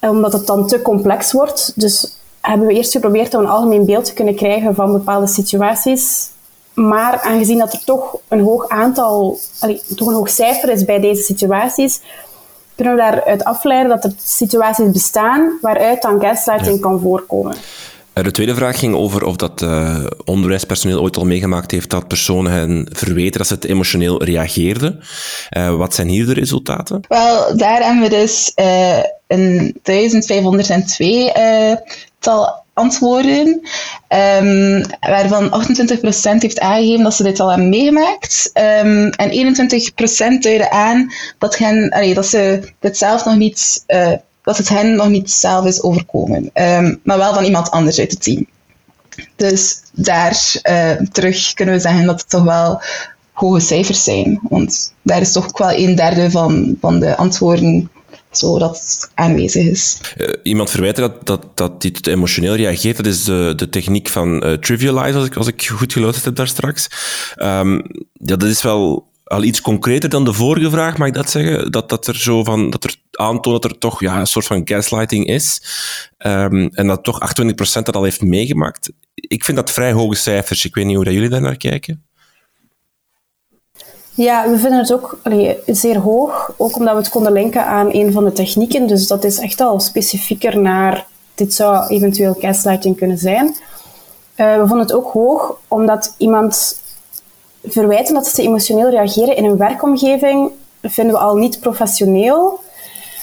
omdat 0.00 0.32
het 0.32 0.46
dan 0.46 0.66
te 0.66 0.82
complex 0.82 1.32
wordt. 1.32 1.72
Dus 1.74 2.16
hebben 2.42 2.66
we 2.66 2.74
eerst 2.74 2.92
geprobeerd 2.92 3.34
om 3.34 3.40
een 3.40 3.50
algemeen 3.50 3.84
beeld 3.84 4.04
te 4.04 4.12
kunnen 4.12 4.34
krijgen 4.34 4.74
van 4.74 4.92
bepaalde 4.92 5.26
situaties. 5.26 6.30
Maar 6.74 7.20
aangezien 7.20 7.58
dat 7.58 7.72
er 7.72 7.84
toch 7.84 8.16
een 8.28 8.40
hoog 8.40 8.68
aantal, 8.68 9.38
toch 9.96 10.08
een 10.08 10.14
hoog 10.14 10.30
cijfer 10.30 10.70
is 10.70 10.84
bij 10.84 11.00
deze 11.00 11.22
situaties, 11.22 12.00
kunnen 12.74 12.94
we 12.94 13.00
daaruit 13.00 13.44
afleiden 13.44 13.88
dat 13.88 14.04
er 14.04 14.12
situaties 14.24 14.90
bestaan 14.90 15.58
waaruit 15.60 16.02
dan 16.02 16.20
gaslighting 16.20 16.80
kan 16.80 17.00
voorkomen. 17.00 17.56
Eh, 18.12 18.24
de 18.24 18.30
tweede 18.30 18.54
vraag 18.54 18.78
ging 18.78 18.94
over 18.94 19.24
of 19.24 19.36
dat 19.36 19.62
uh, 19.62 20.04
onderwijspersoneel 20.24 21.00
ooit 21.00 21.16
al 21.16 21.24
meegemaakt 21.24 21.70
heeft 21.70 21.90
dat 21.90 22.08
personen 22.08 22.52
hen 22.52 22.88
verweten 22.92 23.38
dat 23.38 23.46
ze 23.46 23.54
het 23.54 23.64
emotioneel 23.64 24.24
reageerden. 24.24 25.00
Uh, 25.56 25.74
wat 25.74 25.94
zijn 25.94 26.08
hier 26.08 26.26
de 26.26 26.32
resultaten? 26.32 27.00
Wel, 27.08 27.56
daar 27.56 27.82
hebben 27.82 28.02
we 28.02 28.08
dus 28.08 28.52
een 29.26 29.74
1502 29.82 31.32
tal 32.22 32.60
antwoorden, 32.74 33.60
um, 34.40 34.84
waarvan 35.00 35.50
28% 35.50 36.42
heeft 36.42 36.60
aangegeven 36.60 37.02
dat 37.02 37.14
ze 37.14 37.22
dit 37.22 37.40
al 37.40 37.48
hebben 37.48 37.68
meegemaakt. 37.68 38.50
Um, 38.54 39.08
en 39.08 39.56
21% 40.38 40.42
duiden 40.42 40.70
aan 40.70 41.12
dat, 41.38 41.58
hen, 41.58 42.14
dat 42.14 42.26
ze 42.26 42.72
dit 42.80 42.98
zelf 42.98 43.24
nog 43.24 43.36
niet 43.36 43.84
dat 44.42 44.58
het 44.58 44.68
hen 44.68 44.94
nog 44.94 45.08
niet 45.08 45.30
zelf 45.30 45.66
is 45.66 45.82
overkomen, 45.82 46.50
um, 46.54 47.00
maar 47.04 47.18
wel 47.18 47.34
van 47.34 47.44
iemand 47.44 47.70
anders 47.70 47.98
uit 47.98 48.10
het 48.10 48.22
team. 48.22 48.46
Dus 49.36 49.82
daar 49.92 50.60
uh, 50.62 50.90
terug 51.12 51.52
kunnen 51.52 51.74
we 51.74 51.80
zeggen 51.80 52.06
dat 52.06 52.20
het 52.20 52.30
toch 52.30 52.42
wel 52.42 52.82
hoge 53.32 53.60
cijfers 53.60 54.04
zijn. 54.04 54.40
Want 54.42 54.94
daar 55.02 55.20
is 55.20 55.32
toch 55.32 55.58
wel 55.58 55.72
een 55.72 55.94
derde 55.94 56.30
van, 56.30 56.76
van 56.80 57.00
de 57.00 57.16
antwoorden 57.16 57.90
zo 58.38 58.58
dat 58.58 58.70
het 58.70 59.10
aanwezig 59.14 59.66
is. 59.66 60.00
Uh, 60.16 60.28
iemand 60.42 60.70
verwijten 60.70 61.02
dat, 61.02 61.26
dat, 61.26 61.56
dat 61.56 61.82
dit 61.82 62.06
emotioneel 62.06 62.54
reageert. 62.54 62.96
Dat 62.96 63.06
is 63.06 63.24
de, 63.24 63.52
de 63.56 63.68
techniek 63.68 64.08
van 64.08 64.46
uh, 64.46 64.52
trivialize, 64.52 65.18
als 65.18 65.26
ik, 65.26 65.36
als 65.36 65.46
ik 65.46 65.66
goed 65.66 65.92
geluisterd 65.92 66.24
heb 66.24 66.36
daar 66.36 66.48
straks. 66.48 66.88
Um, 67.36 67.82
ja, 68.12 68.36
dat 68.36 68.42
is 68.42 68.62
wel 68.62 69.10
al 69.24 69.42
iets 69.42 69.60
concreter 69.60 70.08
dan 70.08 70.24
de 70.24 70.32
vorige 70.32 70.70
vraag, 70.70 70.96
mag 70.96 71.08
ik 71.08 71.14
dat 71.14 71.30
zeggen? 71.30 71.70
Dat, 71.70 71.88
dat 71.88 72.06
er 72.06 72.16
zo 72.16 72.44
van, 72.44 72.70
dat 72.70 72.84
er 72.84 72.96
aantoont 73.10 73.62
dat 73.62 73.70
er 73.70 73.78
toch 73.78 74.00
ja, 74.00 74.20
een 74.20 74.26
soort 74.26 74.46
van 74.46 74.62
gaslighting 74.64 75.26
is. 75.26 75.62
Um, 76.18 76.68
en 76.68 76.86
dat 76.86 77.04
toch 77.04 77.20
28% 77.20 77.82
dat 77.82 77.96
al 77.96 78.02
heeft 78.02 78.22
meegemaakt. 78.22 78.92
Ik 79.14 79.44
vind 79.44 79.56
dat 79.56 79.70
vrij 79.70 79.92
hoge 79.92 80.14
cijfers. 80.14 80.64
Ik 80.64 80.74
weet 80.74 80.84
niet 80.84 80.96
hoe 80.96 81.04
dat 81.04 81.14
jullie 81.14 81.28
daar 81.28 81.40
naar 81.40 81.56
kijken. 81.56 82.04
Ja, 84.22 84.50
we 84.50 84.58
vinden 84.58 84.78
het 84.78 84.92
ook 84.92 85.18
zeer 85.66 85.98
hoog. 85.98 86.54
Ook 86.56 86.76
omdat 86.76 86.92
we 86.92 87.00
het 87.00 87.08
konden 87.08 87.32
linken 87.32 87.66
aan 87.66 87.88
een 87.92 88.12
van 88.12 88.24
de 88.24 88.32
technieken. 88.32 88.86
Dus 88.86 89.06
dat 89.06 89.24
is 89.24 89.38
echt 89.38 89.60
al 89.60 89.80
specifieker 89.80 90.58
naar 90.58 91.06
dit 91.34 91.54
zou 91.54 91.86
eventueel 91.86 92.36
gaslighting 92.38 92.96
kunnen 92.96 93.18
zijn. 93.18 93.46
Uh, 94.36 94.56
we 94.56 94.66
vonden 94.66 94.78
het 94.78 94.92
ook 94.92 95.12
hoog 95.12 95.58
omdat 95.68 96.14
iemand 96.18 96.80
verwijten 97.64 98.14
dat 98.14 98.26
ze 98.26 98.42
emotioneel 98.42 98.90
reageren 98.90 99.36
in 99.36 99.44
een 99.44 99.56
werkomgeving 99.56 100.50
vinden 100.82 101.14
we 101.14 101.20
al 101.20 101.36
niet 101.36 101.60
professioneel. 101.60 102.60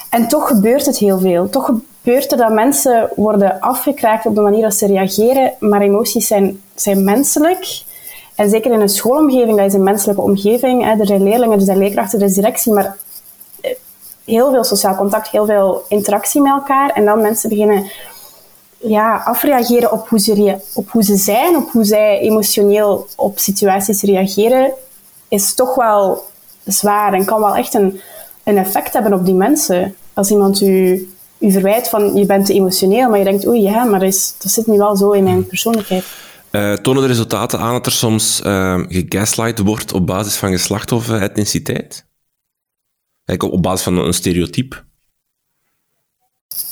En 0.09 0.27
toch 0.27 0.47
gebeurt 0.47 0.85
het 0.85 0.97
heel 0.97 1.19
veel. 1.19 1.49
Toch 1.49 1.65
gebeurt 1.65 2.31
er 2.31 2.37
dat 2.37 2.51
mensen 2.51 3.09
worden 3.15 3.59
afgekraakt 3.59 4.25
op 4.25 4.35
de 4.35 4.41
manier 4.41 4.61
dat 4.61 4.75
ze 4.75 4.87
reageren, 4.87 5.53
maar 5.59 5.81
emoties 5.81 6.27
zijn, 6.27 6.61
zijn 6.75 7.03
menselijk. 7.03 7.87
En 8.39 8.49
zeker 8.49 8.71
in 8.71 8.81
een 8.81 8.89
schoolomgeving, 8.89 9.57
dat 9.57 9.65
is 9.65 9.73
een 9.73 9.83
menselijke 9.83 10.21
omgeving. 10.21 10.83
Hè. 10.83 10.99
Er 10.99 11.05
zijn 11.05 11.23
leerlingen, 11.23 11.59
er 11.59 11.65
zijn 11.65 11.77
leerkrachten, 11.77 12.19
er 12.19 12.25
is 12.25 12.33
directie, 12.33 12.73
maar 12.73 12.97
eh, 13.61 13.71
heel 14.25 14.51
veel 14.51 14.63
sociaal 14.63 14.95
contact, 14.95 15.29
heel 15.29 15.45
veel 15.45 15.83
interactie 15.87 16.41
met 16.41 16.51
elkaar. 16.51 16.89
En 16.89 17.05
dan 17.05 17.21
mensen 17.21 17.49
beginnen 17.49 17.91
ja, 18.77 19.21
afreageren 19.25 19.91
op 19.91 20.09
hoe, 20.09 20.19
ze 20.19 20.57
op 20.73 20.89
hoe 20.89 21.03
ze 21.03 21.15
zijn, 21.15 21.55
op 21.55 21.69
hoe 21.71 21.83
zij 21.83 22.19
emotioneel 22.19 23.07
op 23.15 23.39
situaties 23.39 24.01
reageren, 24.01 24.71
is 25.27 25.53
toch 25.53 25.75
wel 25.75 26.23
zwaar 26.63 27.13
en 27.13 27.25
kan 27.25 27.39
wel 27.39 27.55
echt 27.55 27.73
een, 27.73 28.01
een 28.43 28.57
effect 28.57 28.93
hebben 28.93 29.13
op 29.13 29.25
die 29.25 29.35
mensen. 29.35 29.95
Als 30.13 30.31
iemand 30.31 30.61
u, 30.61 31.09
u 31.37 31.51
verwijt 31.51 31.87
van 31.87 32.15
je 32.15 32.25
bent 32.25 32.45
te 32.45 32.53
emotioneel, 32.53 33.09
maar 33.09 33.19
je 33.19 33.23
denkt, 33.23 33.47
oei 33.47 33.61
ja, 33.61 33.83
maar 33.83 34.03
is, 34.03 34.33
dat 34.41 34.51
zit 34.51 34.67
nu 34.67 34.77
wel 34.77 34.95
zo 34.95 35.11
in 35.11 35.23
mijn 35.23 35.47
persoonlijkheid. 35.47 36.05
Uh, 36.51 36.73
tonen 36.73 37.01
de 37.01 37.07
resultaten 37.07 37.59
aan 37.59 37.73
dat 37.73 37.85
er 37.85 37.91
soms 37.91 38.41
uh, 38.45 38.79
gegaslight 38.87 39.59
wordt 39.59 39.93
op 39.93 40.07
basis 40.07 40.35
van 40.35 40.51
geslacht 40.51 40.91
of 40.91 41.09
etniciteit? 41.09 42.05
Eigenlijk 43.25 43.57
op 43.57 43.63
basis 43.63 43.83
van 43.83 43.97
een 43.97 44.13
stereotype? 44.13 44.83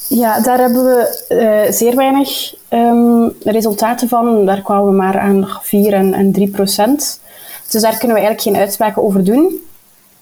Ja, 0.10 0.42
daar 0.42 0.60
hebben 0.60 0.84
we 0.84 1.26
uh, 1.30 1.72
zeer 1.72 1.96
weinig 1.96 2.56
um, 2.70 3.34
resultaten 3.44 4.08
van. 4.08 4.46
Daar 4.46 4.62
kwamen 4.62 4.86
we 4.86 4.96
maar 4.96 5.20
aan 5.20 5.48
4 5.62 5.94
en, 5.94 6.14
en 6.14 6.32
3 6.32 6.50
procent. 6.50 7.22
Dus 7.70 7.82
daar 7.82 7.98
kunnen 7.98 8.18
we 8.18 8.24
eigenlijk 8.24 8.42
geen 8.42 8.56
uitspraken 8.56 9.04
over 9.04 9.24
doen. 9.24 9.66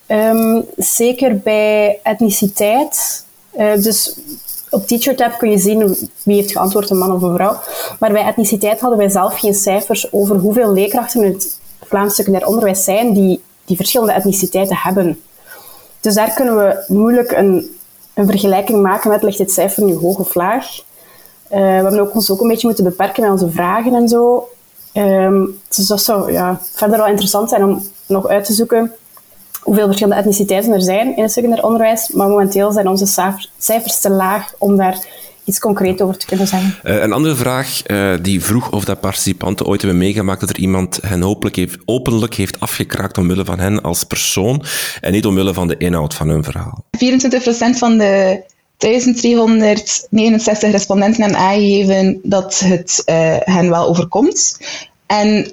Um, 0.07 0.65
zeker 0.77 1.37
bij 1.39 1.99
etniciteit. 2.03 3.25
Uh, 3.57 3.73
dus 3.75 4.17
op 4.75 4.87
TeacherTap 4.87 5.37
kun 5.37 5.49
je 5.49 5.57
zien 5.57 6.09
wie 6.23 6.35
heeft 6.35 6.51
geantwoord, 6.51 6.89
een 6.89 6.97
man 6.97 7.11
of 7.11 7.21
een 7.21 7.35
vrouw. 7.35 7.59
Maar 7.99 8.11
bij 8.11 8.25
etniciteit 8.25 8.79
hadden 8.79 8.99
wij 8.99 9.09
zelf 9.09 9.39
geen 9.39 9.53
cijfers 9.53 10.13
over 10.13 10.35
hoeveel 10.35 10.73
leerkrachten 10.73 11.23
in 11.23 11.33
het 11.33 11.59
Vlaams 11.83 12.15
secundair 12.15 12.47
onderwijs 12.47 12.83
zijn 12.83 13.13
die, 13.13 13.41
die 13.65 13.75
verschillende 13.75 14.13
etniciteiten 14.13 14.77
hebben. 14.77 15.19
Dus 15.99 16.13
daar 16.13 16.33
kunnen 16.33 16.57
we 16.57 16.83
moeilijk 16.87 17.31
een 17.31 17.75
een 18.15 18.25
vergelijking 18.25 18.81
maken 18.81 19.09
met 19.09 19.23
ligt 19.23 19.37
dit 19.37 19.51
cijfer 19.51 19.83
nu 19.83 19.95
hoog 19.95 20.17
of 20.17 20.35
laag. 20.35 20.65
Uh, 20.67 21.57
we 21.57 21.57
hebben 21.57 21.99
ook 21.99 22.13
ons 22.13 22.31
ook 22.31 22.41
een 22.41 22.47
beetje 22.47 22.67
moeten 22.67 22.83
beperken 22.83 23.23
met 23.23 23.31
onze 23.31 23.49
vragen 23.49 23.93
en 23.93 24.07
zo. 24.07 24.49
Um, 24.93 25.59
dus 25.75 25.87
dat 25.87 26.01
zou 26.01 26.31
ja, 26.31 26.59
verder 26.73 26.97
wel 26.97 27.07
interessant 27.07 27.49
zijn 27.49 27.63
om 27.63 27.87
nog 28.05 28.27
uit 28.27 28.45
te 28.45 28.53
zoeken 28.53 28.91
hoeveel 29.65 29.85
verschillende 29.85 30.19
etniciteiten 30.19 30.73
er 30.73 30.81
zijn 30.81 31.15
in 31.15 31.23
het 31.23 31.31
secundair 31.31 31.63
onderwijs. 31.63 32.09
Maar 32.13 32.27
momenteel 32.27 32.71
zijn 32.71 32.87
onze 32.87 33.05
cijfers 33.57 33.99
te 33.99 34.09
laag 34.09 34.53
om 34.57 34.77
daar 34.77 34.97
iets 35.43 35.59
concreet 35.59 36.01
over 36.01 36.17
te 36.17 36.25
kunnen 36.25 36.47
zeggen. 36.47 36.75
Uh, 36.83 37.01
een 37.01 37.11
andere 37.11 37.35
vraag 37.35 37.81
uh, 37.87 38.13
die 38.21 38.43
vroeg 38.43 38.71
of 38.71 38.85
dat 38.85 38.99
participanten 38.99 39.65
ooit 39.65 39.81
hebben 39.81 39.99
meegemaakt 39.99 40.39
dat 40.39 40.49
er 40.49 40.59
iemand 40.59 40.99
hen 41.01 41.21
hopelijk 41.21 41.55
heeft, 41.55 41.77
openlijk 41.85 42.33
heeft 42.33 42.59
afgekraakt 42.59 43.17
omwille 43.17 43.45
van 43.45 43.59
hen 43.59 43.81
als 43.81 44.03
persoon 44.03 44.63
en 45.01 45.11
niet 45.11 45.25
omwille 45.25 45.53
van 45.53 45.67
de 45.67 45.77
inhoud 45.77 46.13
van 46.13 46.29
hun 46.29 46.43
verhaal. 46.43 46.83
24% 46.97 46.99
van 47.77 47.97
de 47.97 48.43
1369 48.77 50.71
respondenten 50.71 51.21
hebben 51.21 51.39
aangegeven 51.39 52.19
dat 52.23 52.59
het 52.59 53.03
uh, 53.05 53.35
hen 53.39 53.69
wel 53.69 53.87
overkomt. 53.87 54.59
En 55.05 55.45
18% 55.45 55.49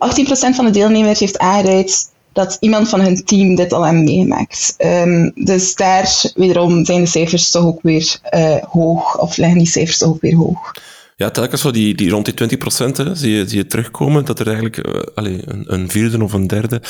van 0.55 0.65
de 0.65 0.71
deelnemers 0.71 1.21
heeft 1.21 1.39
aangeduid 1.39 2.11
dat 2.33 2.57
iemand 2.61 2.89
van 2.89 3.01
hun 3.01 3.25
team 3.25 3.55
dit 3.55 3.73
al 3.73 3.87
heeft 3.87 4.03
meegemaakt. 4.03 4.75
Um, 4.79 5.33
dus 5.35 5.75
daar 5.75 6.33
wederom 6.35 6.85
zijn 6.85 7.01
de 7.01 7.07
cijfers 7.07 7.51
toch 7.51 7.65
ook 7.65 7.83
weer 7.83 8.19
uh, 8.35 8.57
hoog, 8.57 9.19
of 9.19 9.37
liggen 9.37 9.59
die 9.59 9.67
cijfers 9.67 9.99
toch 9.99 10.09
ook 10.09 10.21
weer 10.21 10.37
hoog. 10.37 10.73
Ja, 11.17 11.31
telkens 11.31 11.61
zo 11.61 11.71
die, 11.71 11.95
die 11.95 12.11
rond 12.11 12.25
die 12.25 12.35
20 12.35 12.59
procent 12.59 13.03
zie, 13.13 13.37
je, 13.37 13.49
zie 13.49 13.59
je 13.59 13.67
terugkomen, 13.67 14.25
dat 14.25 14.39
er 14.39 14.47
eigenlijk 14.47 14.77
uh, 14.77 15.03
allez, 15.15 15.43
een, 15.45 15.65
een, 15.67 15.91
vierde 15.91 16.23
of 16.23 16.33
een 16.33 16.47
derde 16.47 16.81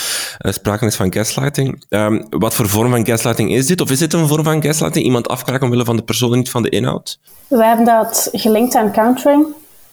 uh, 0.40 0.52
sprake 0.52 0.87
is 0.87 0.96
van 0.96 1.12
gaslighting. 1.12 1.84
Um, 1.88 2.26
wat 2.30 2.54
voor 2.54 2.68
vorm 2.68 2.90
van 2.90 3.06
gaslighting 3.06 3.52
is 3.52 3.66
dit? 3.66 3.80
Of 3.80 3.90
is 3.90 3.99
dit 3.99 4.12
een 4.12 4.28
vorm 4.28 4.44
van 4.44 4.62
gaslighting? 4.62 5.04
Iemand 5.04 5.28
afkraken 5.28 5.64
omwille 5.64 5.84
van 5.84 5.96
de 5.96 6.02
persoon 6.02 6.32
en 6.32 6.38
niet 6.38 6.50
van 6.50 6.62
de 6.62 6.68
inhoud? 6.68 7.18
We 7.49 7.64
hebben 7.64 7.84
dat 7.84 8.28
gelinkt 8.32 8.75
aan 8.75 8.92
countering. 8.92 9.46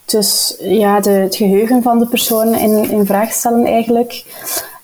Dus 0.05 0.55
ja, 0.59 0.99
de, 0.99 1.09
het 1.09 1.35
geheugen 1.35 1.81
van 1.81 1.99
de 1.99 2.07
persoon 2.07 2.55
in, 2.55 2.91
in 2.91 3.05
vraag 3.05 3.31
stellen 3.31 3.65
eigenlijk. 3.65 4.23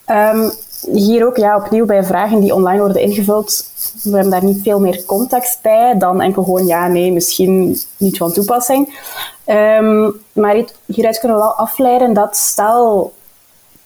Um, 0.08 0.52
hier 0.92 1.26
ook 1.26 1.38
ja, 1.38 1.56
opnieuw 1.56 1.86
bij 1.86 2.04
vragen 2.04 2.40
die 2.40 2.54
online 2.54 2.80
worden 2.80 3.02
ingevuld, 3.02 3.66
we 4.04 4.12
hebben 4.12 4.30
daar 4.30 4.44
niet 4.44 4.64
veel 4.64 4.80
meer 4.80 5.04
context 5.06 5.62
bij 5.62 5.96
dan 5.98 6.22
enkel 6.22 6.44
gewoon 6.44 6.66
ja, 6.66 6.88
nee, 6.88 7.12
misschien 7.12 7.80
niet 7.98 8.18
van 8.18 8.32
toepassing. 8.32 9.00
Um, 9.46 10.22
maar 10.34 10.64
hieruit 10.86 11.20
kunnen 11.20 11.38
we 11.38 11.44
wel 11.44 11.54
afleiden 11.54 12.14
dat 12.14 12.38
stel 12.38 13.14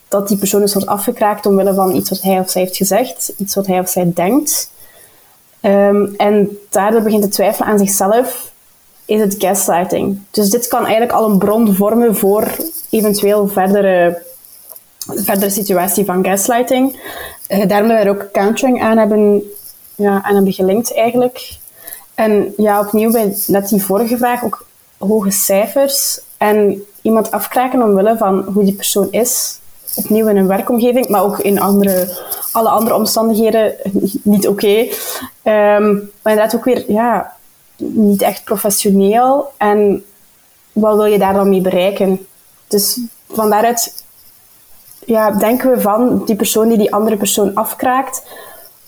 dat 0.08 0.28
die 0.28 0.38
persoon 0.38 0.62
is 0.62 0.74
wordt 0.74 0.90
afgekraakt 0.90 1.46
omwille 1.46 1.74
van 1.74 1.96
iets 1.96 2.10
wat 2.10 2.22
hij 2.22 2.40
of 2.40 2.50
zij 2.50 2.62
heeft 2.62 2.78
gezegd, 2.78 3.34
iets 3.38 3.56
wat 3.56 3.68
hij 3.68 3.80
of 3.80 3.90
zij 3.90 4.12
denkt, 4.16 4.72
um, 5.62 6.14
en 6.18 6.58
daardoor 6.70 7.02
begint 7.02 7.24
te 7.24 7.30
twijfelen 7.30 7.68
aan 7.68 7.78
zichzelf, 7.78 8.52
is 9.06 9.22
het 9.22 9.36
gaslighting. 9.38 10.20
Dus 10.32 10.50
dit 10.50 10.68
kan 10.68 10.82
eigenlijk 10.82 11.12
al 11.12 11.30
een 11.30 11.38
bron 11.38 11.76
vormen 11.76 12.16
voor 12.16 12.48
eventueel 12.90 13.48
verdere 13.48 14.22
verdere 15.06 15.50
situatie 15.50 16.06
van 16.06 16.26
gaslighting. 16.26 17.00
Uh, 17.50 17.68
daarom 17.68 17.88
dat 17.88 17.98
we 17.98 18.04
er 18.04 18.10
ook 18.10 18.32
countering 18.32 18.82
aan 18.82 18.98
hebben, 18.98 19.44
ja, 19.96 20.22
aan 20.24 20.36
hebben 20.36 20.54
gelinkt 20.54 20.96
eigenlijk. 20.96 21.58
En 22.16 22.54
ja, 22.58 22.80
opnieuw 22.80 23.12
bij 23.12 23.38
net 23.48 23.70
die 23.70 23.84
vorige 23.84 24.18
vraag 24.18 24.44
ook 24.44 24.66
hoge 24.98 25.32
cijfers 25.32 26.20
en 26.38 26.84
iemand 27.02 27.32
afkraken 27.32 27.84
omwille 27.84 28.18
van 28.18 28.44
hoe 28.44 28.64
die 28.64 28.74
persoon 28.74 29.08
is. 29.12 29.60
Opnieuw 29.96 30.28
in 30.28 30.38
een 30.38 30.48
werkomgeving, 30.48 31.08
maar 31.08 31.24
ook 31.24 31.40
in 31.40 31.60
andere, 31.60 32.18
alle 32.52 32.70
andere 32.70 32.96
omstandigheden 32.96 33.76
niet 34.24 34.48
oké. 34.48 34.88
Ehm, 35.44 35.94
maar 35.94 36.34
inderdaad 36.34 36.56
ook 36.56 36.64
weer 36.64 36.92
ja, 36.92 37.34
niet 37.78 38.22
echt 38.22 38.44
professioneel. 38.44 39.52
En 39.58 40.06
wat 40.72 40.96
wil 40.96 41.06
je 41.06 41.20
daar 41.20 41.34
dan 41.34 41.50
mee 41.50 41.62
bereiken? 41.62 42.28
Dus 42.68 43.00
van 43.32 43.50
daaruit 43.50 43.99
ja, 45.10 45.32
denken 45.32 45.72
we 45.72 45.82
van 45.82 46.22
die 46.26 46.36
persoon 46.36 46.68
die 46.68 46.78
die 46.78 46.94
andere 46.94 47.18
persoon 47.18 47.56
afkraakt, 47.56 48.24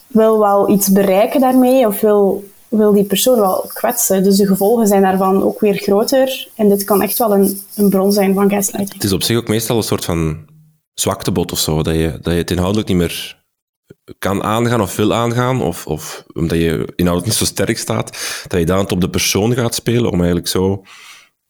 wil 0.07 0.39
wel 0.39 0.69
iets 0.69 0.91
bereiken 0.91 1.39
daarmee 1.39 1.87
of 1.87 2.01
wil, 2.01 2.43
wil 2.67 2.93
die 2.93 3.03
persoon 3.03 3.39
wel 3.39 3.69
kwetsen. 3.73 4.23
Dus 4.23 4.37
de 4.37 4.47
gevolgen 4.47 4.87
zijn 4.87 5.01
daarvan 5.01 5.43
ook 5.43 5.59
weer 5.59 5.75
groter. 5.75 6.47
En 6.55 6.69
dit 6.69 6.83
kan 6.83 7.01
echt 7.01 7.17
wel 7.17 7.33
een, 7.33 7.61
een 7.75 7.89
bron 7.89 8.11
zijn 8.11 8.33
van 8.33 8.49
gaslighting. 8.49 8.93
Het 8.93 9.03
is 9.03 9.13
op 9.13 9.23
zich 9.23 9.37
ook 9.37 9.47
meestal 9.47 9.77
een 9.77 9.83
soort 9.83 10.05
van 10.05 10.45
zwaktebod 10.93 11.51
of 11.51 11.59
zo, 11.59 11.83
dat 11.83 11.95
je, 11.95 12.17
dat 12.21 12.33
je 12.33 12.39
het 12.39 12.51
inhoudelijk 12.51 12.87
niet 12.87 12.97
meer 12.97 13.39
kan 14.19 14.43
aangaan 14.43 14.81
of 14.81 14.95
wil 14.95 15.13
aangaan, 15.13 15.61
of, 15.61 15.87
of 15.87 16.23
omdat 16.33 16.57
je 16.57 16.93
inhoudelijk 16.95 17.25
niet 17.25 17.33
zo 17.33 17.45
sterk 17.45 17.77
staat, 17.77 18.17
dat 18.47 18.59
je 18.59 18.65
dan 18.65 18.91
op 18.91 19.01
de 19.01 19.09
persoon 19.09 19.53
gaat 19.53 19.75
spelen 19.75 20.11
om 20.11 20.17
eigenlijk 20.17 20.47
zo 20.47 20.83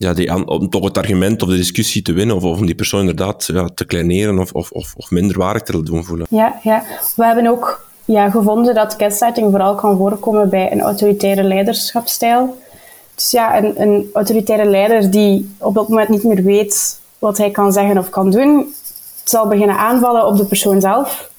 ja, 0.01 0.13
die, 0.13 0.47
om 0.47 0.69
toch 0.69 0.83
het 0.83 0.97
argument 0.97 1.41
of 1.41 1.49
de 1.49 1.55
discussie 1.55 2.01
te 2.01 2.13
winnen, 2.13 2.35
of, 2.35 2.43
of 2.43 2.59
om 2.59 2.65
die 2.65 2.75
persoon 2.75 2.99
inderdaad 2.99 3.45
te 3.73 3.85
kleineren 3.85 4.39
of, 4.39 4.51
of, 4.51 4.71
of, 4.71 4.93
of 4.97 5.11
minder 5.11 5.37
waardig 5.37 5.61
te 5.61 5.83
doen 5.83 6.03
voelen. 6.03 6.27
Ja, 6.29 6.59
ja. 6.63 6.83
we 7.15 7.25
hebben 7.25 7.47
ook 7.47 7.85
ja, 8.05 8.29
gevonden 8.29 8.75
dat 8.75 8.95
gaslighting 8.97 9.49
vooral 9.49 9.75
kan 9.75 9.97
voorkomen 9.97 10.49
bij 10.49 10.71
een 10.71 10.81
autoritaire 10.81 11.43
leiderschapsstijl. 11.43 12.57
Dus 13.15 13.31
ja, 13.31 13.57
een, 13.57 13.81
een 13.81 14.09
autoritaire 14.13 14.69
leider 14.69 15.11
die 15.11 15.55
op 15.57 15.73
dat 15.73 15.89
moment 15.89 16.09
niet 16.09 16.23
meer 16.23 16.43
weet 16.43 16.99
wat 17.19 17.37
hij 17.37 17.51
kan 17.51 17.73
zeggen 17.73 17.97
of 17.97 18.09
kan 18.09 18.31
doen, 18.31 18.73
zal 19.23 19.47
beginnen 19.47 19.77
aanvallen 19.77 20.25
op 20.25 20.37
de 20.37 20.45
persoon 20.45 20.81
zelf. 20.81 21.29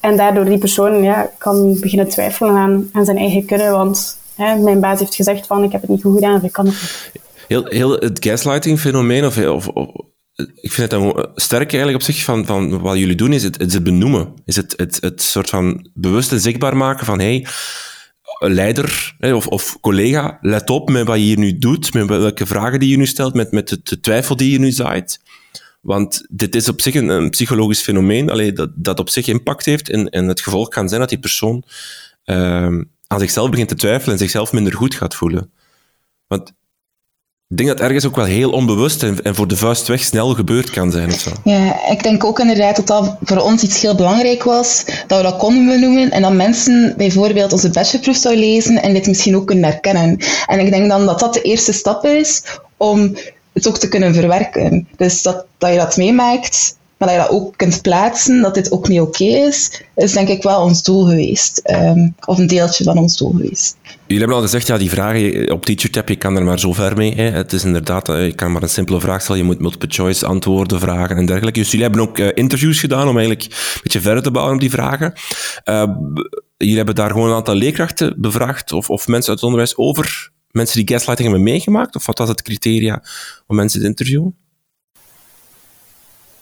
En 0.00 0.16
daardoor 0.16 0.44
die 0.44 0.58
persoon 0.58 1.02
ja, 1.02 1.30
kan 1.38 1.80
beginnen 1.80 2.08
twijfelen 2.08 2.56
aan, 2.56 2.88
aan 2.92 3.04
zijn 3.04 3.18
eigen 3.18 3.44
kunnen, 3.44 3.72
want 3.72 4.16
hè, 4.34 4.56
mijn 4.56 4.80
baas 4.80 4.98
heeft 4.98 5.14
gezegd 5.14 5.46
van 5.46 5.64
ik 5.64 5.72
heb 5.72 5.80
het 5.80 5.90
niet 5.90 6.02
goed 6.02 6.14
gedaan 6.14 6.36
of 6.36 6.42
ik 6.42 6.52
kan 6.52 6.66
het 6.66 6.74
niet. 6.74 7.29
Heel, 7.50 7.64
heel 7.66 7.92
het 7.92 8.24
gaslighting-fenomeen, 8.24 9.24
of, 9.24 9.38
of, 9.38 9.66
ik 10.54 10.72
vind 10.72 10.90
het 10.90 11.00
dan 11.00 11.28
sterk 11.34 11.72
eigenlijk 11.72 11.94
op 11.94 12.14
zich 12.14 12.24
van, 12.24 12.46
van 12.46 12.80
wat 12.80 12.98
jullie 12.98 13.14
doen, 13.14 13.32
is 13.32 13.42
het, 13.42 13.58
het 13.58 13.84
benoemen. 13.84 14.34
Is 14.44 14.56
het, 14.56 14.74
het, 14.76 14.98
het 15.00 15.22
soort 15.22 15.48
van 15.48 15.88
bewust 15.94 16.32
en 16.32 16.40
zichtbaar 16.40 16.76
maken 16.76 17.06
van 17.06 17.18
hey, 17.20 17.46
leider 18.38 19.16
of, 19.20 19.46
of 19.46 19.80
collega, 19.80 20.38
let 20.40 20.70
op 20.70 20.90
met 20.90 21.06
wat 21.06 21.16
je 21.16 21.22
hier 21.22 21.38
nu 21.38 21.58
doet, 21.58 21.94
met 21.94 22.06
welke 22.06 22.46
vragen 22.46 22.80
die 22.80 22.88
je 22.88 22.96
nu 22.96 23.06
stelt, 23.06 23.34
met, 23.34 23.52
met 23.52 23.78
de, 23.82 24.00
twijfel 24.00 24.36
die 24.36 24.50
je 24.50 24.58
nu 24.58 24.70
zaait. 24.70 25.20
Want 25.80 26.26
dit 26.28 26.54
is 26.54 26.68
op 26.68 26.80
zich 26.80 26.94
een, 26.94 27.30
psychologisch 27.30 27.82
fenomeen 27.82 28.30
alleen 28.30 28.54
dat, 28.54 28.70
dat 28.74 28.98
op 28.98 29.08
zich 29.08 29.26
impact 29.26 29.64
heeft 29.64 29.90
en, 29.90 30.08
en 30.08 30.28
het 30.28 30.40
gevolg 30.40 30.68
kan 30.68 30.88
zijn 30.88 31.00
dat 31.00 31.08
die 31.08 31.18
persoon 31.18 31.64
uh, 32.24 32.36
aan 33.06 33.20
zichzelf 33.20 33.50
begint 33.50 33.68
te 33.68 33.74
twijfelen 33.74 34.12
en 34.12 34.20
zichzelf 34.20 34.52
minder 34.52 34.74
goed 34.74 34.94
gaat 34.94 35.14
voelen. 35.14 35.52
Want 36.26 36.52
ik 37.50 37.56
denk 37.56 37.68
dat 37.68 37.80
ergens 37.80 38.06
ook 38.06 38.16
wel 38.16 38.24
heel 38.24 38.50
onbewust 38.50 39.02
en, 39.02 39.34
voor 39.34 39.48
de 39.48 39.56
vuist 39.56 39.88
weg 39.88 40.04
snel 40.04 40.34
gebeurd 40.34 40.70
kan 40.70 40.90
zijn. 40.90 41.08
Of 41.08 41.18
zo. 41.18 41.30
Ja, 41.44 41.90
ik 41.90 42.02
denk 42.02 42.24
ook 42.24 42.38
inderdaad 42.38 42.76
dat 42.76 42.86
dat 42.86 43.16
voor 43.22 43.36
ons 43.36 43.62
iets 43.62 43.80
heel 43.80 43.94
belangrijk 43.94 44.42
was, 44.42 44.84
dat 45.06 45.18
we 45.18 45.24
dat 45.24 45.36
konden 45.36 45.66
benoemen 45.66 46.10
en 46.10 46.22
dat 46.22 46.32
mensen 46.32 46.94
bijvoorbeeld 46.96 47.52
onze 47.52 47.70
bachelorproef 47.70 48.16
zouden 48.16 48.44
lezen 48.44 48.82
en 48.82 48.92
dit 48.92 49.06
misschien 49.06 49.36
ook 49.36 49.46
kunnen 49.46 49.70
herkennen. 49.70 50.18
En 50.46 50.60
ik 50.60 50.70
denk 50.70 50.88
dan 50.88 51.06
dat 51.06 51.20
dat 51.20 51.34
de 51.34 51.42
eerste 51.42 51.72
stap 51.72 52.04
is 52.04 52.42
om 52.76 53.16
het 53.52 53.68
ook 53.68 53.78
te 53.78 53.88
kunnen 53.88 54.14
verwerken. 54.14 54.88
Dus 54.96 55.22
dat, 55.22 55.44
dat 55.58 55.70
je 55.70 55.76
dat 55.76 55.96
meemaakt, 55.96 56.76
maar 57.00 57.08
dat 57.08 57.18
je 57.18 57.24
dat 57.24 57.40
ook 57.40 57.56
kunt 57.56 57.82
plaatsen, 57.82 58.40
dat 58.40 58.54
dit 58.54 58.72
ook 58.72 58.88
niet 58.88 59.00
oké 59.00 59.24
is, 59.24 59.82
is 59.94 60.12
denk 60.12 60.28
ik 60.28 60.42
wel 60.42 60.62
ons 60.62 60.82
doel 60.82 61.04
geweest. 61.04 61.62
Um, 61.70 62.14
of 62.26 62.38
een 62.38 62.46
deeltje 62.46 62.84
van 62.84 62.98
ons 62.98 63.16
doel 63.16 63.30
geweest. 63.30 63.76
Jullie 63.82 64.18
hebben 64.18 64.36
al 64.36 64.42
gezegd, 64.42 64.66
ja, 64.66 64.78
die 64.78 64.90
vragen 64.90 65.52
op 65.52 65.64
TeacherTap, 65.64 66.08
je 66.08 66.16
kan 66.16 66.36
er 66.36 66.42
maar 66.42 66.58
zo 66.58 66.72
ver 66.72 66.96
mee. 66.96 67.14
Hè. 67.14 67.30
Het 67.30 67.52
is 67.52 67.64
inderdaad, 67.64 68.08
eh, 68.08 68.26
je 68.26 68.34
kan 68.34 68.52
maar 68.52 68.62
een 68.62 68.68
simpele 68.68 69.00
vraag 69.00 69.22
stellen, 69.22 69.40
je 69.40 69.46
moet 69.46 69.60
multiple 69.60 69.88
choice 69.90 70.26
antwoorden 70.26 70.80
vragen 70.80 71.16
en 71.16 71.26
dergelijke. 71.26 71.60
Dus 71.60 71.70
jullie 71.70 71.86
hebben 71.86 72.02
ook 72.02 72.18
uh, 72.18 72.28
interviews 72.34 72.80
gedaan 72.80 73.08
om 73.08 73.18
eigenlijk 73.18 73.44
een 73.52 73.80
beetje 73.82 74.00
verder 74.00 74.22
te 74.22 74.30
bouwen 74.30 74.54
op 74.54 74.60
die 74.60 74.70
vragen. 74.70 75.12
Jullie 76.56 76.76
hebben 76.76 76.94
daar 76.94 77.10
gewoon 77.10 77.28
een 77.28 77.34
aantal 77.34 77.54
leerkrachten 77.54 78.14
bevraagd, 78.18 78.72
of, 78.72 78.90
of 78.90 79.06
mensen 79.06 79.30
uit 79.30 79.40
het 79.40 79.48
onderwijs, 79.48 79.76
over 79.76 80.30
mensen 80.50 80.84
die 80.84 80.94
gaslighting 80.94 81.28
hebben 81.28 81.52
meegemaakt? 81.52 81.96
Of 81.96 82.06
wat 82.06 82.18
was 82.18 82.28
het 82.28 82.42
criteria 82.42 83.02
om 83.46 83.56
mensen 83.56 83.80
te 83.80 83.86
interviewen? 83.86 84.36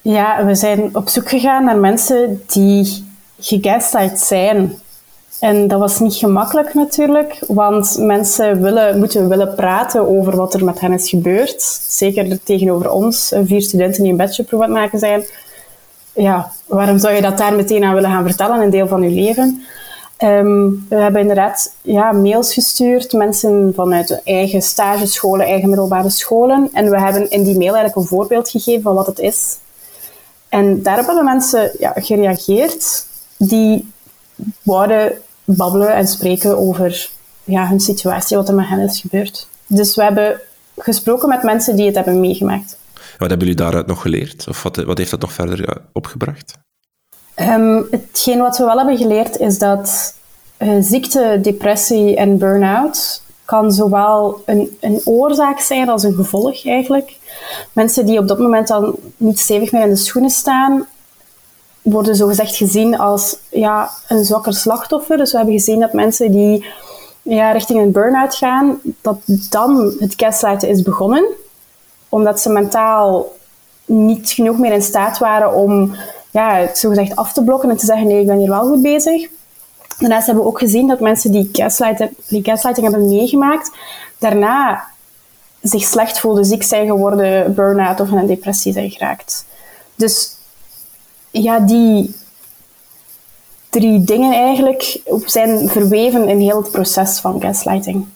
Ja, 0.02 0.44
we 0.44 0.54
zijn 0.54 0.96
op 0.96 1.08
zoek 1.08 1.28
gegaan 1.28 1.64
naar 1.64 1.76
mensen 1.76 2.42
die 2.46 3.06
gegaslight 3.38 4.18
zijn. 4.18 4.72
En 5.40 5.68
dat 5.68 5.78
was 5.78 6.00
niet 6.00 6.14
gemakkelijk 6.14 6.74
natuurlijk, 6.74 7.38
want 7.46 7.96
mensen 7.98 8.62
willen, 8.62 8.98
moeten 8.98 9.28
willen 9.28 9.54
praten 9.54 10.08
over 10.08 10.36
wat 10.36 10.54
er 10.54 10.64
met 10.64 10.80
hen 10.80 10.92
is 10.92 11.08
gebeurd. 11.08 11.62
Zeker 11.88 12.42
tegenover 12.42 12.90
ons, 12.90 13.32
vier 13.44 13.62
studenten 13.62 14.02
die 14.02 14.10
een 14.10 14.18
bachelorproef 14.18 14.60
aan 14.60 14.70
het 14.70 14.78
maken 14.78 14.98
zijn. 14.98 15.24
Ja, 16.12 16.52
waarom 16.66 16.98
zou 16.98 17.14
je 17.14 17.22
dat 17.22 17.38
daar 17.38 17.54
meteen 17.54 17.84
aan 17.84 17.94
willen 17.94 18.10
gaan 18.10 18.26
vertellen, 18.26 18.60
een 18.60 18.70
deel 18.70 18.88
van 18.88 19.02
je 19.02 19.10
leven? 19.10 19.62
Um, 20.24 20.86
we 20.88 20.96
hebben 20.96 21.20
inderdaad 21.20 21.74
ja, 21.82 22.12
mails 22.12 22.54
gestuurd, 22.54 23.12
mensen 23.12 23.72
vanuit 23.74 24.20
eigen 24.24 24.62
stagescholen, 24.62 25.46
eigen 25.46 25.68
middelbare 25.68 26.10
scholen. 26.10 26.68
En 26.72 26.90
we 26.90 27.00
hebben 27.00 27.30
in 27.30 27.42
die 27.42 27.58
mail 27.58 27.74
eigenlijk 27.74 27.96
een 27.96 28.16
voorbeeld 28.16 28.48
gegeven 28.48 28.82
van 28.82 28.94
wat 28.94 29.06
het 29.06 29.18
is. 29.18 29.56
En 30.48 30.82
daarop 30.82 31.06
hebben 31.06 31.24
mensen 31.24 31.70
ja, 31.78 31.92
gereageerd 31.96 33.06
die 33.36 33.92
wouden 34.62 35.12
babbelen 35.44 35.94
en 35.94 36.08
spreken 36.08 36.58
over 36.58 37.10
ja, 37.44 37.68
hun 37.68 37.80
situatie, 37.80 38.36
wat 38.36 38.48
er 38.48 38.54
met 38.54 38.68
hen 38.68 38.80
is 38.80 39.00
gebeurd. 39.00 39.48
Dus 39.66 39.94
we 39.94 40.02
hebben 40.02 40.40
gesproken 40.76 41.28
met 41.28 41.42
mensen 41.42 41.76
die 41.76 41.86
het 41.86 41.94
hebben 41.94 42.20
meegemaakt. 42.20 42.78
Wat 42.94 43.28
hebben 43.28 43.38
jullie 43.38 43.62
daaruit 43.62 43.86
nog 43.86 44.02
geleerd? 44.02 44.48
Of 44.48 44.62
wat, 44.62 44.76
wat 44.76 44.98
heeft 44.98 45.10
dat 45.10 45.20
nog 45.20 45.32
verder 45.32 45.82
opgebracht? 45.92 46.58
Um, 47.36 47.86
hetgeen 47.90 48.38
wat 48.38 48.58
we 48.58 48.64
wel 48.64 48.76
hebben 48.76 48.96
geleerd 48.96 49.36
is 49.36 49.58
dat 49.58 50.14
uh, 50.58 50.76
ziekte, 50.80 51.38
depressie 51.42 52.16
en 52.16 52.38
burn-out 52.38 53.22
kan 53.48 53.72
zowel 53.72 54.42
een, 54.46 54.76
een 54.80 55.00
oorzaak 55.04 55.60
zijn 55.60 55.88
als 55.88 56.02
een 56.02 56.14
gevolg 56.14 56.66
eigenlijk. 56.66 57.16
Mensen 57.72 58.06
die 58.06 58.18
op 58.18 58.28
dat 58.28 58.38
moment 58.38 58.68
dan 58.68 58.94
niet 59.16 59.38
stevig 59.38 59.72
meer 59.72 59.82
in 59.82 59.88
de 59.88 59.96
schoenen 59.96 60.30
staan, 60.30 60.86
worden 61.82 62.16
zogezegd 62.16 62.56
gezien 62.56 62.98
als 62.98 63.38
ja, 63.50 63.90
een 64.08 64.24
zwakker 64.24 64.54
slachtoffer. 64.54 65.16
Dus 65.16 65.30
we 65.30 65.36
hebben 65.36 65.54
gezien 65.54 65.80
dat 65.80 65.92
mensen 65.92 66.30
die 66.30 66.66
ja, 67.22 67.52
richting 67.52 67.80
een 67.80 67.92
burn-out 67.92 68.34
gaan, 68.34 68.80
dat 69.00 69.18
dan 69.50 69.94
het 69.98 70.14
gaslighten 70.16 70.68
is 70.68 70.82
begonnen. 70.82 71.24
Omdat 72.08 72.40
ze 72.40 72.50
mentaal 72.50 73.32
niet 73.84 74.30
genoeg 74.30 74.58
meer 74.58 74.72
in 74.72 74.82
staat 74.82 75.18
waren 75.18 75.54
om 75.54 75.94
ja, 76.30 76.54
het 76.54 76.78
zogezegd 76.78 77.16
af 77.16 77.32
te 77.32 77.44
blokken 77.44 77.70
en 77.70 77.76
te 77.76 77.86
zeggen 77.86 78.06
nee, 78.06 78.20
ik 78.20 78.26
ben 78.26 78.38
hier 78.38 78.50
wel 78.50 78.66
goed 78.66 78.82
bezig. 78.82 79.28
Daarnaast 79.98 80.26
hebben 80.26 80.44
we 80.44 80.50
ook 80.50 80.58
gezien 80.58 80.86
dat 80.86 81.00
mensen 81.00 81.32
die 81.32 81.48
gaslighting, 81.52 82.10
die 82.28 82.44
gaslighting 82.44 82.90
hebben 82.90 83.08
meegemaakt, 83.08 83.70
daarna 84.18 84.84
zich 85.62 85.82
slecht 85.82 86.20
voelden, 86.20 86.44
ziek 86.44 86.62
zijn 86.62 86.86
geworden, 86.86 87.54
burn-out 87.54 88.00
of 88.00 88.10
in 88.10 88.16
een 88.16 88.26
depressie 88.26 88.72
zijn 88.72 88.90
geraakt. 88.90 89.44
Dus 89.94 90.36
ja, 91.30 91.60
die 91.60 92.14
drie 93.70 94.04
dingen 94.04 94.32
eigenlijk 94.32 95.00
zijn 95.24 95.68
verweven 95.68 96.28
in 96.28 96.40
heel 96.40 96.62
het 96.62 96.70
proces 96.70 97.18
van 97.18 97.40
gaslighting. 97.40 98.06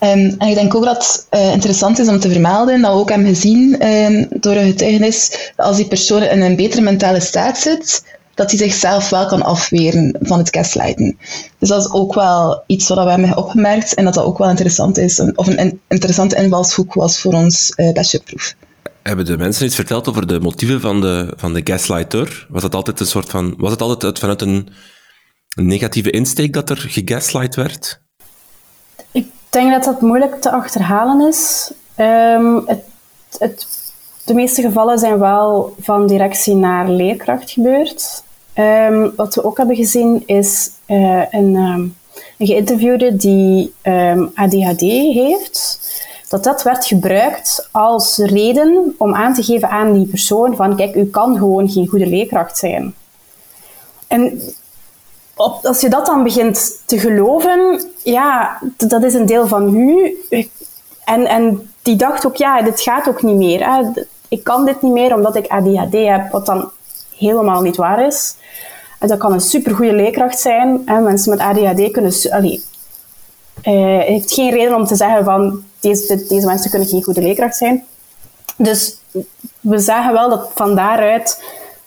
Um, 0.00 0.34
en 0.38 0.48
ik 0.48 0.54
denk 0.54 0.74
ook 0.74 0.84
dat 0.84 1.26
het 1.28 1.40
uh, 1.40 1.52
interessant 1.52 1.98
is 1.98 2.08
om 2.08 2.20
te 2.20 2.30
vermelden 2.30 2.80
dat 2.80 2.92
we 2.92 2.98
ook 2.98 3.08
hebben 3.08 3.28
gezien 3.28 3.88
um, 3.88 4.26
door 4.30 4.54
een 4.54 4.66
getuigenis 4.66 5.52
als 5.56 5.76
die 5.76 5.86
persoon 5.86 6.22
in 6.22 6.40
een 6.40 6.56
betere 6.56 6.82
mentale 6.82 7.20
staat 7.20 7.58
zit, 7.58 8.04
dat 8.34 8.50
hij 8.50 8.58
zichzelf 8.58 9.10
wel 9.10 9.26
kan 9.26 9.42
afweren 9.42 10.16
van 10.20 10.38
het 10.38 10.48
gaslighten. 10.50 11.18
Dus 11.58 11.68
dat 11.68 11.84
is 11.84 11.92
ook 11.92 12.14
wel 12.14 12.62
iets 12.66 12.88
wat 12.88 13.04
we 13.04 13.10
hebben 13.10 13.36
opgemerkt 13.36 13.94
en 13.94 14.04
dat 14.04 14.14
dat 14.14 14.24
ook 14.24 14.38
wel 14.38 14.48
interessant 14.48 14.98
is, 14.98 15.20
of 15.34 15.46
een 15.46 15.80
interessante 15.88 16.36
invalshoek 16.36 16.94
was 16.94 17.20
voor 17.20 17.32
ons 17.32 17.72
uh, 17.76 17.92
bachelorproef. 17.92 18.54
Hebben 19.02 19.24
de 19.24 19.36
mensen 19.36 19.66
iets 19.66 19.74
verteld 19.74 20.08
over 20.08 20.26
de 20.26 20.40
motieven 20.40 20.80
van 20.80 21.00
de, 21.00 21.32
van 21.36 21.52
de 21.54 21.60
gaslighter? 21.64 22.46
Was 22.50 22.62
het 22.62 22.74
altijd 22.74 23.00
een 23.00 23.06
soort 23.06 23.30
van, 23.30 23.54
was 23.56 23.70
het 23.70 23.82
altijd 23.82 24.18
vanuit 24.18 24.40
een, 24.40 24.68
een 25.56 25.66
negatieve 25.66 26.10
insteek 26.10 26.52
dat 26.52 26.70
er 26.70 26.76
gegaslight 26.76 27.54
werd? 27.54 28.00
Ik 29.12 29.26
denk 29.50 29.70
dat 29.70 29.84
dat 29.84 30.00
moeilijk 30.00 30.40
te 30.40 30.50
achterhalen 30.50 31.28
is. 31.28 31.72
Um, 31.96 32.62
het, 32.66 32.84
het, 33.38 33.66
de 34.24 34.34
meeste 34.34 34.62
gevallen 34.62 34.98
zijn 34.98 35.18
wel 35.18 35.74
van 35.80 36.06
directie 36.06 36.54
naar 36.54 36.88
leerkracht 36.88 37.50
gebeurd. 37.50 38.22
Um, 38.54 39.12
wat 39.16 39.34
we 39.34 39.44
ook 39.44 39.56
hebben 39.56 39.76
gezien 39.76 40.22
is 40.26 40.70
uh, 40.86 41.22
een, 41.30 41.54
um, 41.54 41.96
een 42.38 42.46
geïnterviewde 42.46 43.16
die 43.16 43.74
um, 43.82 44.30
ADHD 44.34 44.80
heeft, 44.80 45.80
dat 46.28 46.44
dat 46.44 46.62
werd 46.62 46.86
gebruikt 46.86 47.68
als 47.70 48.16
reden 48.16 48.94
om 48.98 49.14
aan 49.14 49.34
te 49.34 49.42
geven 49.42 49.68
aan 49.68 49.92
die 49.92 50.06
persoon 50.06 50.56
van 50.56 50.76
kijk, 50.76 50.94
u 50.94 51.06
kan 51.06 51.36
gewoon 51.36 51.70
geen 51.70 51.86
goede 51.86 52.06
leerkracht 52.06 52.58
zijn. 52.58 52.94
En 54.06 54.40
op, 55.36 55.66
als 55.66 55.80
je 55.80 55.88
dat 55.88 56.06
dan 56.06 56.22
begint 56.22 56.82
te 56.84 56.98
geloven, 56.98 57.84
ja, 58.02 58.58
dat 58.76 59.02
is 59.02 59.14
een 59.14 59.26
deel 59.26 59.46
van 59.46 59.76
u. 59.76 60.18
En, 61.04 61.26
en 61.26 61.72
die 61.82 61.96
dacht 61.96 62.26
ook, 62.26 62.36
ja, 62.36 62.62
dit 62.62 62.80
gaat 62.80 63.08
ook 63.08 63.22
niet 63.22 63.36
meer. 63.36 63.66
Hè. 63.66 63.82
Ik 64.32 64.44
kan 64.44 64.64
dit 64.64 64.82
niet 64.82 64.92
meer 64.92 65.14
omdat 65.14 65.36
ik 65.36 65.46
ADHD 65.46 65.92
heb, 65.92 66.30
wat 66.30 66.46
dan 66.46 66.70
helemaal 67.16 67.62
niet 67.62 67.76
waar 67.76 68.06
is. 68.06 68.34
En 68.98 69.08
dat 69.08 69.18
kan 69.18 69.32
een 69.32 69.40
supergoeie 69.40 69.92
leerkracht 69.92 70.38
zijn. 70.38 70.82
Hè. 70.84 71.00
Mensen 71.00 71.30
met 71.30 71.38
ADHD 71.38 71.90
kunnen... 71.90 72.12
Allee, 72.30 72.62
uh, 73.64 73.98
heeft 73.98 74.32
geen 74.32 74.50
reden 74.50 74.74
om 74.74 74.84
te 74.84 74.94
zeggen 74.94 75.24
van 75.24 75.62
deze, 75.80 76.24
deze 76.28 76.46
mensen 76.46 76.70
kunnen 76.70 76.88
geen 76.88 77.02
goede 77.02 77.20
leerkracht 77.20 77.56
zijn. 77.56 77.84
Dus 78.56 78.96
we 79.60 79.78
zagen 79.78 80.12
wel 80.12 80.28
dat 80.28 80.50
van 80.54 80.74
daaruit 80.74 81.44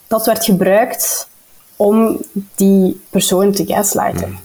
dat 0.07 0.25
werd 0.25 0.45
gebruikt 0.45 1.27
om 1.75 2.17
die 2.55 3.01
persoon 3.09 3.51
te 3.51 3.65
gaslighten. 3.65 4.27
Hmm. 4.27 4.39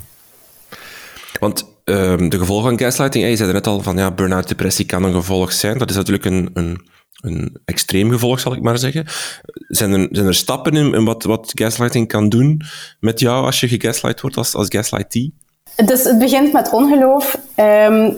Want 1.40 1.64
ehm, 1.84 2.28
de 2.28 2.38
gevolgen 2.38 2.68
van 2.68 2.78
gaslighting, 2.78 3.28
je 3.28 3.36
zei 3.36 3.52
net 3.52 3.66
al 3.66 3.80
van 3.80 3.96
ja, 3.96 4.10
burn-out, 4.10 4.48
depressie 4.48 4.86
kan 4.86 5.04
een 5.04 5.12
gevolg 5.12 5.52
zijn. 5.52 5.78
Dat 5.78 5.90
is 5.90 5.96
natuurlijk 5.96 6.24
een, 6.24 6.50
een, 6.54 6.88
een 7.20 7.56
extreem 7.64 8.10
gevolg, 8.10 8.40
zal 8.40 8.52
ik 8.52 8.62
maar 8.62 8.78
zeggen. 8.78 9.06
Zijn 9.68 9.92
er, 9.92 10.08
zijn 10.10 10.26
er 10.26 10.34
stappen 10.34 10.72
in, 10.72 11.04
wat, 11.04 11.22
wat 11.22 11.52
gaslighting 11.54 12.08
kan 12.08 12.28
doen 12.28 12.62
met 13.00 13.20
jou 13.20 13.44
als 13.44 13.60
je 13.60 13.68
gegaslight 13.68 14.20
wordt 14.20 14.36
als, 14.36 14.54
als 14.54 14.66
gaslightee? 14.68 15.34
Dus 15.84 16.04
het 16.04 16.18
begint 16.18 16.52
met 16.52 16.70
ongeloof. 16.70 17.38
Um, 17.56 18.16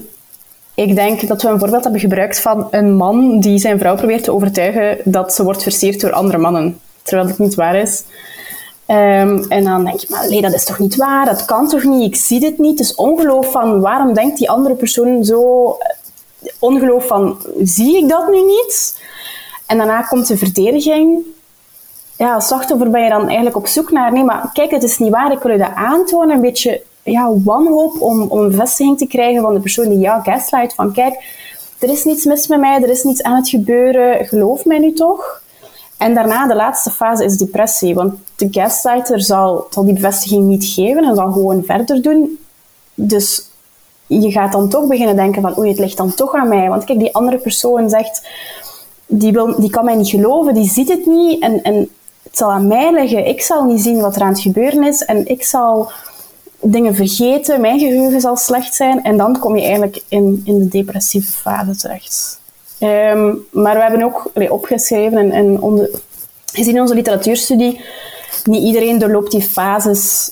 ik 0.74 0.94
denk 0.94 1.28
dat 1.28 1.42
we 1.42 1.48
een 1.48 1.58
voorbeeld 1.58 1.82
hebben 1.82 2.00
gebruikt 2.00 2.40
van 2.40 2.68
een 2.70 2.94
man 2.94 3.40
die 3.40 3.58
zijn 3.58 3.78
vrouw 3.78 3.96
probeert 3.96 4.24
te 4.24 4.32
overtuigen 4.32 4.98
dat 5.04 5.34
ze 5.34 5.44
wordt 5.44 5.62
versierd 5.62 6.00
door 6.00 6.12
andere 6.12 6.38
mannen, 6.38 6.80
terwijl 7.02 7.28
het 7.28 7.38
niet 7.38 7.54
waar 7.54 7.76
is. 7.76 8.02
Um, 8.86 9.44
en 9.48 9.64
dan 9.64 9.84
denk 9.84 10.00
je, 10.00 10.06
maar 10.10 10.28
nee, 10.28 10.40
dat 10.40 10.54
is 10.54 10.64
toch 10.64 10.78
niet 10.78 10.96
waar? 10.96 11.24
Dat 11.24 11.44
kan 11.44 11.68
toch 11.68 11.84
niet? 11.84 12.14
Ik 12.14 12.20
zie 12.20 12.40
dit 12.40 12.58
niet. 12.58 12.78
Dus 12.78 12.94
ongeloof 12.94 13.50
van, 13.50 13.80
waarom 13.80 14.14
denkt 14.14 14.38
die 14.38 14.50
andere 14.50 14.74
persoon 14.74 15.24
zo... 15.24 15.76
Ongeloof 16.58 17.06
van, 17.06 17.36
zie 17.62 17.96
ik 17.96 18.08
dat 18.08 18.28
nu 18.28 18.42
niet? 18.42 19.00
En 19.66 19.76
daarna 19.78 20.02
komt 20.02 20.26
de 20.26 20.36
verdediging. 20.36 21.18
Ja, 22.16 22.34
als 22.34 22.46
slachtoffer 22.46 22.90
ben 22.90 23.02
je 23.02 23.10
dan 23.10 23.26
eigenlijk 23.26 23.56
op 23.56 23.66
zoek 23.66 23.90
naar... 23.90 24.12
Nee, 24.12 24.24
maar 24.24 24.50
kijk, 24.52 24.70
het 24.70 24.82
is 24.82 24.98
niet 24.98 25.10
waar. 25.10 25.32
Ik 25.32 25.42
wil 25.42 25.52
je 25.52 25.58
dat 25.58 25.74
aantonen. 25.74 26.34
Een 26.34 26.40
beetje 26.40 26.82
ja, 27.02 27.32
wanhoop 27.44 28.00
om, 28.00 28.22
om 28.22 28.38
een 28.38 28.50
bevestiging 28.50 28.98
te 28.98 29.06
krijgen 29.06 29.42
van 29.42 29.54
de 29.54 29.60
persoon 29.60 29.88
die 29.88 29.98
jou 29.98 30.22
gaslight. 30.22 30.74
Van 30.74 30.92
kijk, 30.92 31.24
er 31.78 31.88
is 31.88 32.04
niets 32.04 32.24
mis 32.24 32.46
met 32.46 32.60
mij, 32.60 32.82
er 32.82 32.88
is 32.88 33.02
niets 33.02 33.22
aan 33.22 33.36
het 33.36 33.48
gebeuren, 33.48 34.26
geloof 34.26 34.64
mij 34.64 34.78
nu 34.78 34.92
toch? 34.92 35.42
En 35.96 36.14
daarna, 36.14 36.46
de 36.46 36.54
laatste 36.54 36.90
fase, 36.90 37.24
is 37.24 37.36
depressie. 37.36 37.94
Want 37.94 38.14
de 38.36 38.48
gaslighter 38.50 39.20
zal, 39.20 39.66
zal 39.70 39.84
die 39.84 39.94
bevestiging 39.94 40.44
niet 40.44 40.64
geven 40.64 41.04
en 41.04 41.14
zal 41.14 41.32
gewoon 41.32 41.62
verder 41.64 42.02
doen. 42.02 42.38
Dus 42.94 43.50
je 44.20 44.30
gaat 44.30 44.52
dan 44.52 44.68
toch 44.68 44.86
beginnen 44.86 45.16
denken 45.16 45.42
van 45.42 45.58
oei, 45.58 45.68
het 45.68 45.78
ligt 45.78 45.96
dan 45.96 46.14
toch 46.14 46.34
aan 46.34 46.48
mij. 46.48 46.68
Want 46.68 46.84
kijk, 46.84 46.98
die 46.98 47.14
andere 47.14 47.38
persoon 47.38 47.88
zegt, 47.88 48.26
die, 49.06 49.32
wil, 49.32 49.60
die 49.60 49.70
kan 49.70 49.84
mij 49.84 49.94
niet 49.94 50.08
geloven, 50.08 50.54
die 50.54 50.70
ziet 50.70 50.88
het 50.88 51.06
niet. 51.06 51.42
En, 51.42 51.62
en 51.62 51.88
het 52.22 52.36
zal 52.36 52.50
aan 52.50 52.66
mij 52.66 52.92
liggen. 52.92 53.26
Ik 53.26 53.42
zal 53.42 53.64
niet 53.64 53.80
zien 53.80 54.00
wat 54.00 54.16
er 54.16 54.22
aan 54.22 54.32
het 54.32 54.40
gebeuren 54.40 54.84
is. 54.84 55.04
En 55.04 55.26
ik 55.26 55.44
zal 55.44 55.90
dingen 56.60 56.94
vergeten, 56.94 57.60
mijn 57.60 57.78
geheugen 57.78 58.20
zal 58.20 58.36
slecht 58.36 58.74
zijn 58.74 59.02
en 59.02 59.16
dan 59.16 59.38
kom 59.38 59.56
je 59.56 59.62
eigenlijk 59.62 60.02
in, 60.08 60.42
in 60.44 60.58
de 60.58 60.68
depressieve 60.68 61.32
fase 61.32 61.76
terecht. 61.76 62.40
Um, 62.80 63.46
maar 63.50 63.74
we 63.74 63.82
hebben 63.82 64.02
ook 64.02 64.30
opgeschreven 64.48 65.18
en, 65.18 65.30
en 65.30 65.60
onder, 65.60 65.90
gezien 66.52 66.74
in 66.74 66.80
onze 66.80 66.94
literatuurstudie, 66.94 67.80
niet 68.44 68.62
iedereen 68.62 68.98
doorloopt 68.98 69.30
die 69.30 69.42
fases 69.42 70.30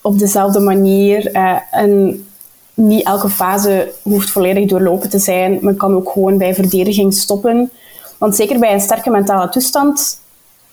op 0.00 0.18
dezelfde 0.18 0.60
manier. 0.60 1.36
Uh, 1.36 1.56
en 1.70 2.26
niet 2.74 3.06
elke 3.06 3.28
fase 3.28 3.92
hoeft 4.02 4.30
volledig 4.30 4.68
doorlopen 4.68 5.10
te 5.10 5.18
zijn. 5.18 5.58
Men 5.60 5.76
kan 5.76 5.94
ook 5.94 6.10
gewoon 6.10 6.38
bij 6.38 6.54
verdediging 6.54 7.14
stoppen. 7.14 7.70
Want 8.18 8.36
zeker 8.36 8.58
bij 8.58 8.72
een 8.72 8.80
sterke 8.80 9.10
mentale 9.10 9.48
toestand 9.48 10.18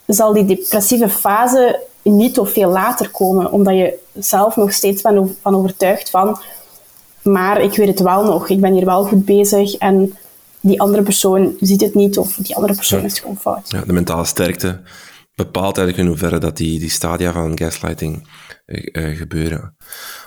zal 0.05 0.33
die 0.33 0.45
depressieve 0.45 1.09
fase 1.09 1.79
niet 2.01 2.39
of 2.39 2.51
veel 2.51 2.69
later 2.69 3.09
komen, 3.09 3.51
omdat 3.51 3.73
je 3.73 3.97
zelf 4.13 4.55
nog 4.55 4.73
steeds 4.73 5.01
bent 5.01 5.31
van 5.41 5.55
overtuigd 5.55 6.09
van, 6.09 6.39
maar 7.21 7.61
ik 7.61 7.75
weet 7.75 7.87
het 7.87 7.99
wel 7.99 8.23
nog, 8.23 8.49
ik 8.49 8.61
ben 8.61 8.73
hier 8.73 8.85
wel 8.85 9.03
goed 9.03 9.25
bezig 9.25 9.75
en 9.75 10.17
die 10.59 10.81
andere 10.81 11.03
persoon 11.03 11.55
ziet 11.59 11.81
het 11.81 11.95
niet 11.95 12.17
of 12.17 12.35
die 12.35 12.55
andere 12.55 12.75
persoon 12.75 13.03
is 13.03 13.19
gewoon 13.19 13.37
fout. 13.37 13.69
Ja, 13.69 13.81
de 13.81 13.93
mentale 13.93 14.25
sterkte 14.25 14.79
bepaalt 15.35 15.77
eigenlijk 15.77 15.97
in 15.97 16.05
hoeverre 16.05 16.37
dat 16.37 16.57
die, 16.57 16.79
die 16.79 16.89
stadia 16.89 17.31
van 17.31 17.57
gaslighting 17.57 18.27
uh, 18.65 19.17
gebeuren. 19.17 19.75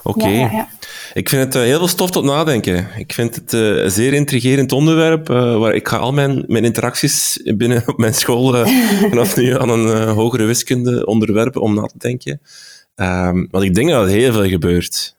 Oké. 0.02 0.66
Ik 1.12 1.28
vind 1.28 1.44
het 1.44 1.54
uh, 1.54 1.62
heel 1.62 1.78
veel 1.78 1.88
stof 1.88 2.10
tot 2.10 2.24
nadenken. 2.24 2.88
Ik 2.96 3.12
vind 3.12 3.34
het 3.34 3.52
uh, 3.52 3.82
een 3.82 3.90
zeer 3.90 4.12
intrigerend 4.12 4.72
onderwerp. 4.72 5.28
waar 5.28 5.74
ik 5.74 5.88
ga 5.88 5.96
al 5.96 6.12
mijn, 6.12 6.44
mijn 6.46 6.64
interacties 6.64 7.40
binnen 7.56 7.82
op 7.86 7.98
mijn 7.98 8.14
school 8.14 8.66
vanaf 9.10 9.36
nu 9.36 9.60
aan 9.60 9.70
een 9.70 10.08
hogere 10.08 10.44
wiskunde 10.44 11.06
onderwerpen 11.06 11.60
om 11.60 11.74
na 11.74 11.86
te 11.86 11.98
denken. 11.98 12.40
Um, 12.94 13.48
want 13.50 13.64
ik 13.64 13.74
denk 13.74 13.90
dat 13.90 14.06
er 14.06 14.12
heel 14.12 14.32
veel 14.32 14.48
gebeurt. 14.48 15.16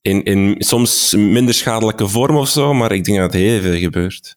In, 0.00 0.24
in 0.24 0.54
soms 0.58 1.14
minder 1.14 1.54
schadelijke 1.54 2.08
vorm 2.08 2.36
of 2.36 2.48
zo, 2.48 2.74
maar 2.74 2.92
ik 2.92 3.04
denk 3.04 3.18
dat 3.18 3.34
er 3.34 3.40
heel 3.40 3.60
veel 3.60 3.78
gebeurt. 3.78 4.36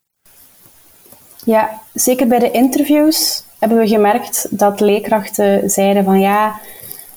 Ja, 1.45 1.81
zeker 1.93 2.27
bij 2.27 2.39
de 2.39 2.51
interviews 2.51 3.42
hebben 3.63 3.81
we 3.81 3.87
gemerkt 3.87 4.47
dat 4.49 4.79
leerkrachten 4.79 5.69
zeiden 5.69 6.03
van 6.03 6.19
ja, 6.19 6.59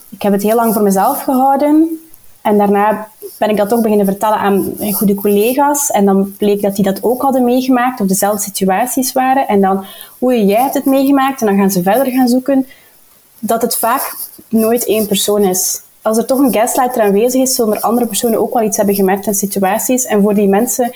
ik 0.09 0.22
heb 0.22 0.32
het 0.32 0.42
heel 0.42 0.54
lang 0.54 0.72
voor 0.72 0.82
mezelf 0.82 1.22
gehouden. 1.22 2.00
En 2.42 2.59
daarna 2.59 3.09
ben 3.38 3.50
ik 3.50 3.56
dat 3.56 3.68
toch 3.68 3.80
beginnen 3.80 4.06
vertellen 4.06 4.38
aan 4.38 4.74
goede 4.92 5.14
collega's. 5.14 5.90
En 5.90 6.04
dan 6.04 6.35
bleek 6.37 6.62
dat 6.62 6.74
die 6.76 6.85
dat 6.85 7.02
ook 7.02 7.22
hadden 7.22 7.44
meegemaakt 7.44 8.00
of 8.00 8.06
dezelfde 8.06 8.42
situaties 8.42 9.12
waren. 9.12 9.48
En 9.48 9.61
dan, 9.61 9.85
oei, 10.22 10.44
jij 10.44 10.62
hebt 10.62 10.74
het 10.74 10.85
meegemaakt. 10.85 11.40
En 11.40 11.46
dan 11.46 11.56
gaan 11.56 11.70
ze 11.70 11.82
verder 11.82 12.12
gaan 12.12 12.28
zoeken. 12.28 12.66
Dat 13.38 13.62
het 13.62 13.76
vaak 13.76 14.16
nooit 14.48 14.87
één 14.87 15.06
persoon 15.06 15.42
is. 15.42 15.80
Als 16.02 16.18
er 16.18 16.26
toch 16.26 16.38
een 16.38 16.52
gaslighter 16.52 17.02
aanwezig 17.02 17.40
is, 17.40 17.54
zullen 17.54 17.74
er 17.74 17.80
andere 17.80 18.06
personen 18.06 18.40
ook 18.40 18.54
wel 18.54 18.62
iets 18.62 18.76
hebben 18.76 18.94
gemerkt 18.94 19.26
in 19.26 19.35
situaties. 19.35 20.04
En 20.04 20.22
voor 20.22 20.35
die 20.35 20.48
mensen 20.48 20.94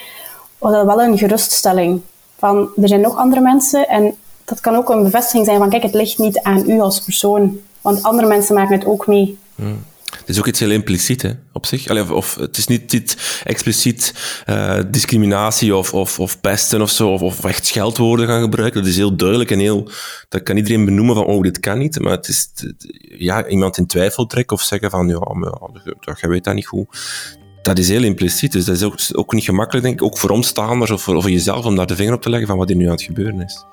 was 0.59 0.73
dat 0.73 0.87
wel 0.87 1.03
een 1.03 1.19
geruststelling. 1.19 2.01
Van, 2.39 2.69
er 2.83 2.89
zijn 2.89 3.01
nog 3.01 3.17
andere 3.17 3.41
mensen 3.41 3.89
en 3.89 4.15
dat 4.51 4.61
kan 4.61 4.75
ook 4.75 4.89
een 4.89 5.03
bevestiging 5.03 5.45
zijn 5.45 5.59
van 5.59 5.71
kijk, 5.71 5.83
het 5.83 5.95
ligt 5.95 6.19
niet 6.19 6.41
aan 6.41 6.71
u 6.71 6.81
als 6.81 7.01
persoon. 7.01 7.59
Want 7.81 8.03
andere 8.03 8.29
mensen 8.29 8.55
maken 8.55 8.79
het 8.79 8.87
ook 8.87 9.07
mee. 9.07 9.39
Hmm. 9.55 9.85
Het 10.19 10.29
is 10.29 10.39
ook 10.39 10.47
iets 10.47 10.61
heel 10.61 10.71
impliciet, 10.71 11.23
hè, 11.23 11.31
op 11.53 11.67
zich. 11.67 12.11
Of, 12.11 12.35
het 12.35 12.57
is 12.57 12.67
niet, 12.67 12.93
niet 12.93 13.43
expliciet 13.45 14.15
uh, 14.47 14.79
discriminatie 14.91 15.77
of, 15.77 15.95
of, 15.95 16.21
of 16.21 16.41
pesten 16.41 16.83
of 16.83 16.91
zo, 16.91 17.13
of, 17.13 17.23
of 17.23 17.45
echt 17.45 17.67
scheldwoorden 17.67 18.27
gaan 18.27 18.41
gebruiken. 18.41 18.81
Dat 18.81 18.91
is 18.91 18.97
heel 18.97 19.17
duidelijk 19.17 19.51
en 19.51 19.59
heel... 19.59 19.91
Dat 20.29 20.43
kan 20.43 20.57
iedereen 20.57 20.85
benoemen 20.85 21.15
van, 21.15 21.25
oh, 21.25 21.43
dit 21.43 21.61
kan 21.61 21.79
niet. 21.79 22.01
Maar 22.01 22.13
het 22.13 22.29
is, 22.29 22.49
ja, 23.19 23.47
iemand 23.47 23.79
in 23.79 23.87
twijfel 23.87 24.27
trekken 24.27 24.57
of 24.57 24.63
zeggen 24.63 24.91
van, 24.91 25.09
ja, 25.09 25.33
maar, 25.33 26.17
jij 26.21 26.29
weet 26.29 26.45
dat 26.45 26.55
niet 26.55 26.67
goed. 26.67 26.87
Dat 27.63 27.79
is 27.79 27.89
heel 27.89 28.03
impliciet, 28.03 28.53
dus 28.53 28.65
dat 28.65 28.77
is 28.77 28.83
ook, 28.83 28.99
ook 29.13 29.33
niet 29.33 29.45
gemakkelijk, 29.45 29.85
denk 29.85 30.01
ik, 30.01 30.07
ook 30.07 30.19
voor 30.19 30.31
omstaanders 30.31 30.91
of 30.91 31.03
voor, 31.03 31.17
of 31.17 31.23
voor 31.23 31.31
jezelf, 31.31 31.65
om 31.65 31.77
daar 31.77 31.87
de 31.87 31.97
vinger 31.97 32.15
op 32.15 32.23
te 32.23 32.31
leggen 32.31 32.49
van 32.49 32.59
wat 32.59 32.71
er 32.71 32.77
nu 32.77 32.85
aan 32.85 32.91
het 32.91 33.03
gebeuren 33.03 33.41
is. 33.41 33.65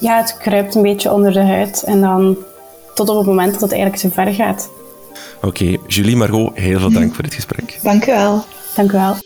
Ja, 0.00 0.16
het 0.16 0.36
kruipt 0.36 0.74
een 0.74 0.82
beetje 0.82 1.12
onder 1.12 1.32
de 1.32 1.40
huid 1.40 1.82
en 1.82 2.00
dan 2.00 2.36
tot 2.94 3.08
op 3.08 3.16
het 3.16 3.26
moment 3.26 3.52
dat 3.52 3.60
het 3.60 3.72
eigenlijk 3.72 4.02
zo 4.02 4.08
ver 4.12 4.34
gaat. 4.34 4.70
Oké, 5.42 5.76
Julie 5.86 6.16
Margot, 6.16 6.50
heel 6.54 6.78
veel 6.78 6.90
dank 6.90 7.14
voor 7.14 7.22
dit 7.22 7.34
gesprek. 7.34 7.78
Dank 7.82 8.06
u 8.06 8.12
wel. 8.12 8.44
Dank 8.74 8.92
u 8.92 8.92
wel. 8.92 9.16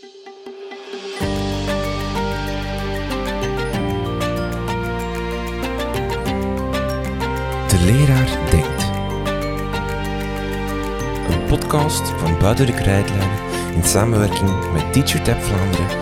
De 7.67 7.79
leraar 7.85 8.29
denkt. 8.49 8.89
Een 11.29 11.45
podcast 11.47 12.09
van 12.17 12.37
Buiten 12.39 12.65
de 12.65 12.73
Krijtlijnen 12.73 13.39
in 13.75 13.83
samenwerking 13.83 14.51
met 14.73 14.93
TeacherTap 14.93 15.41
Vlaanderen. 15.41 16.00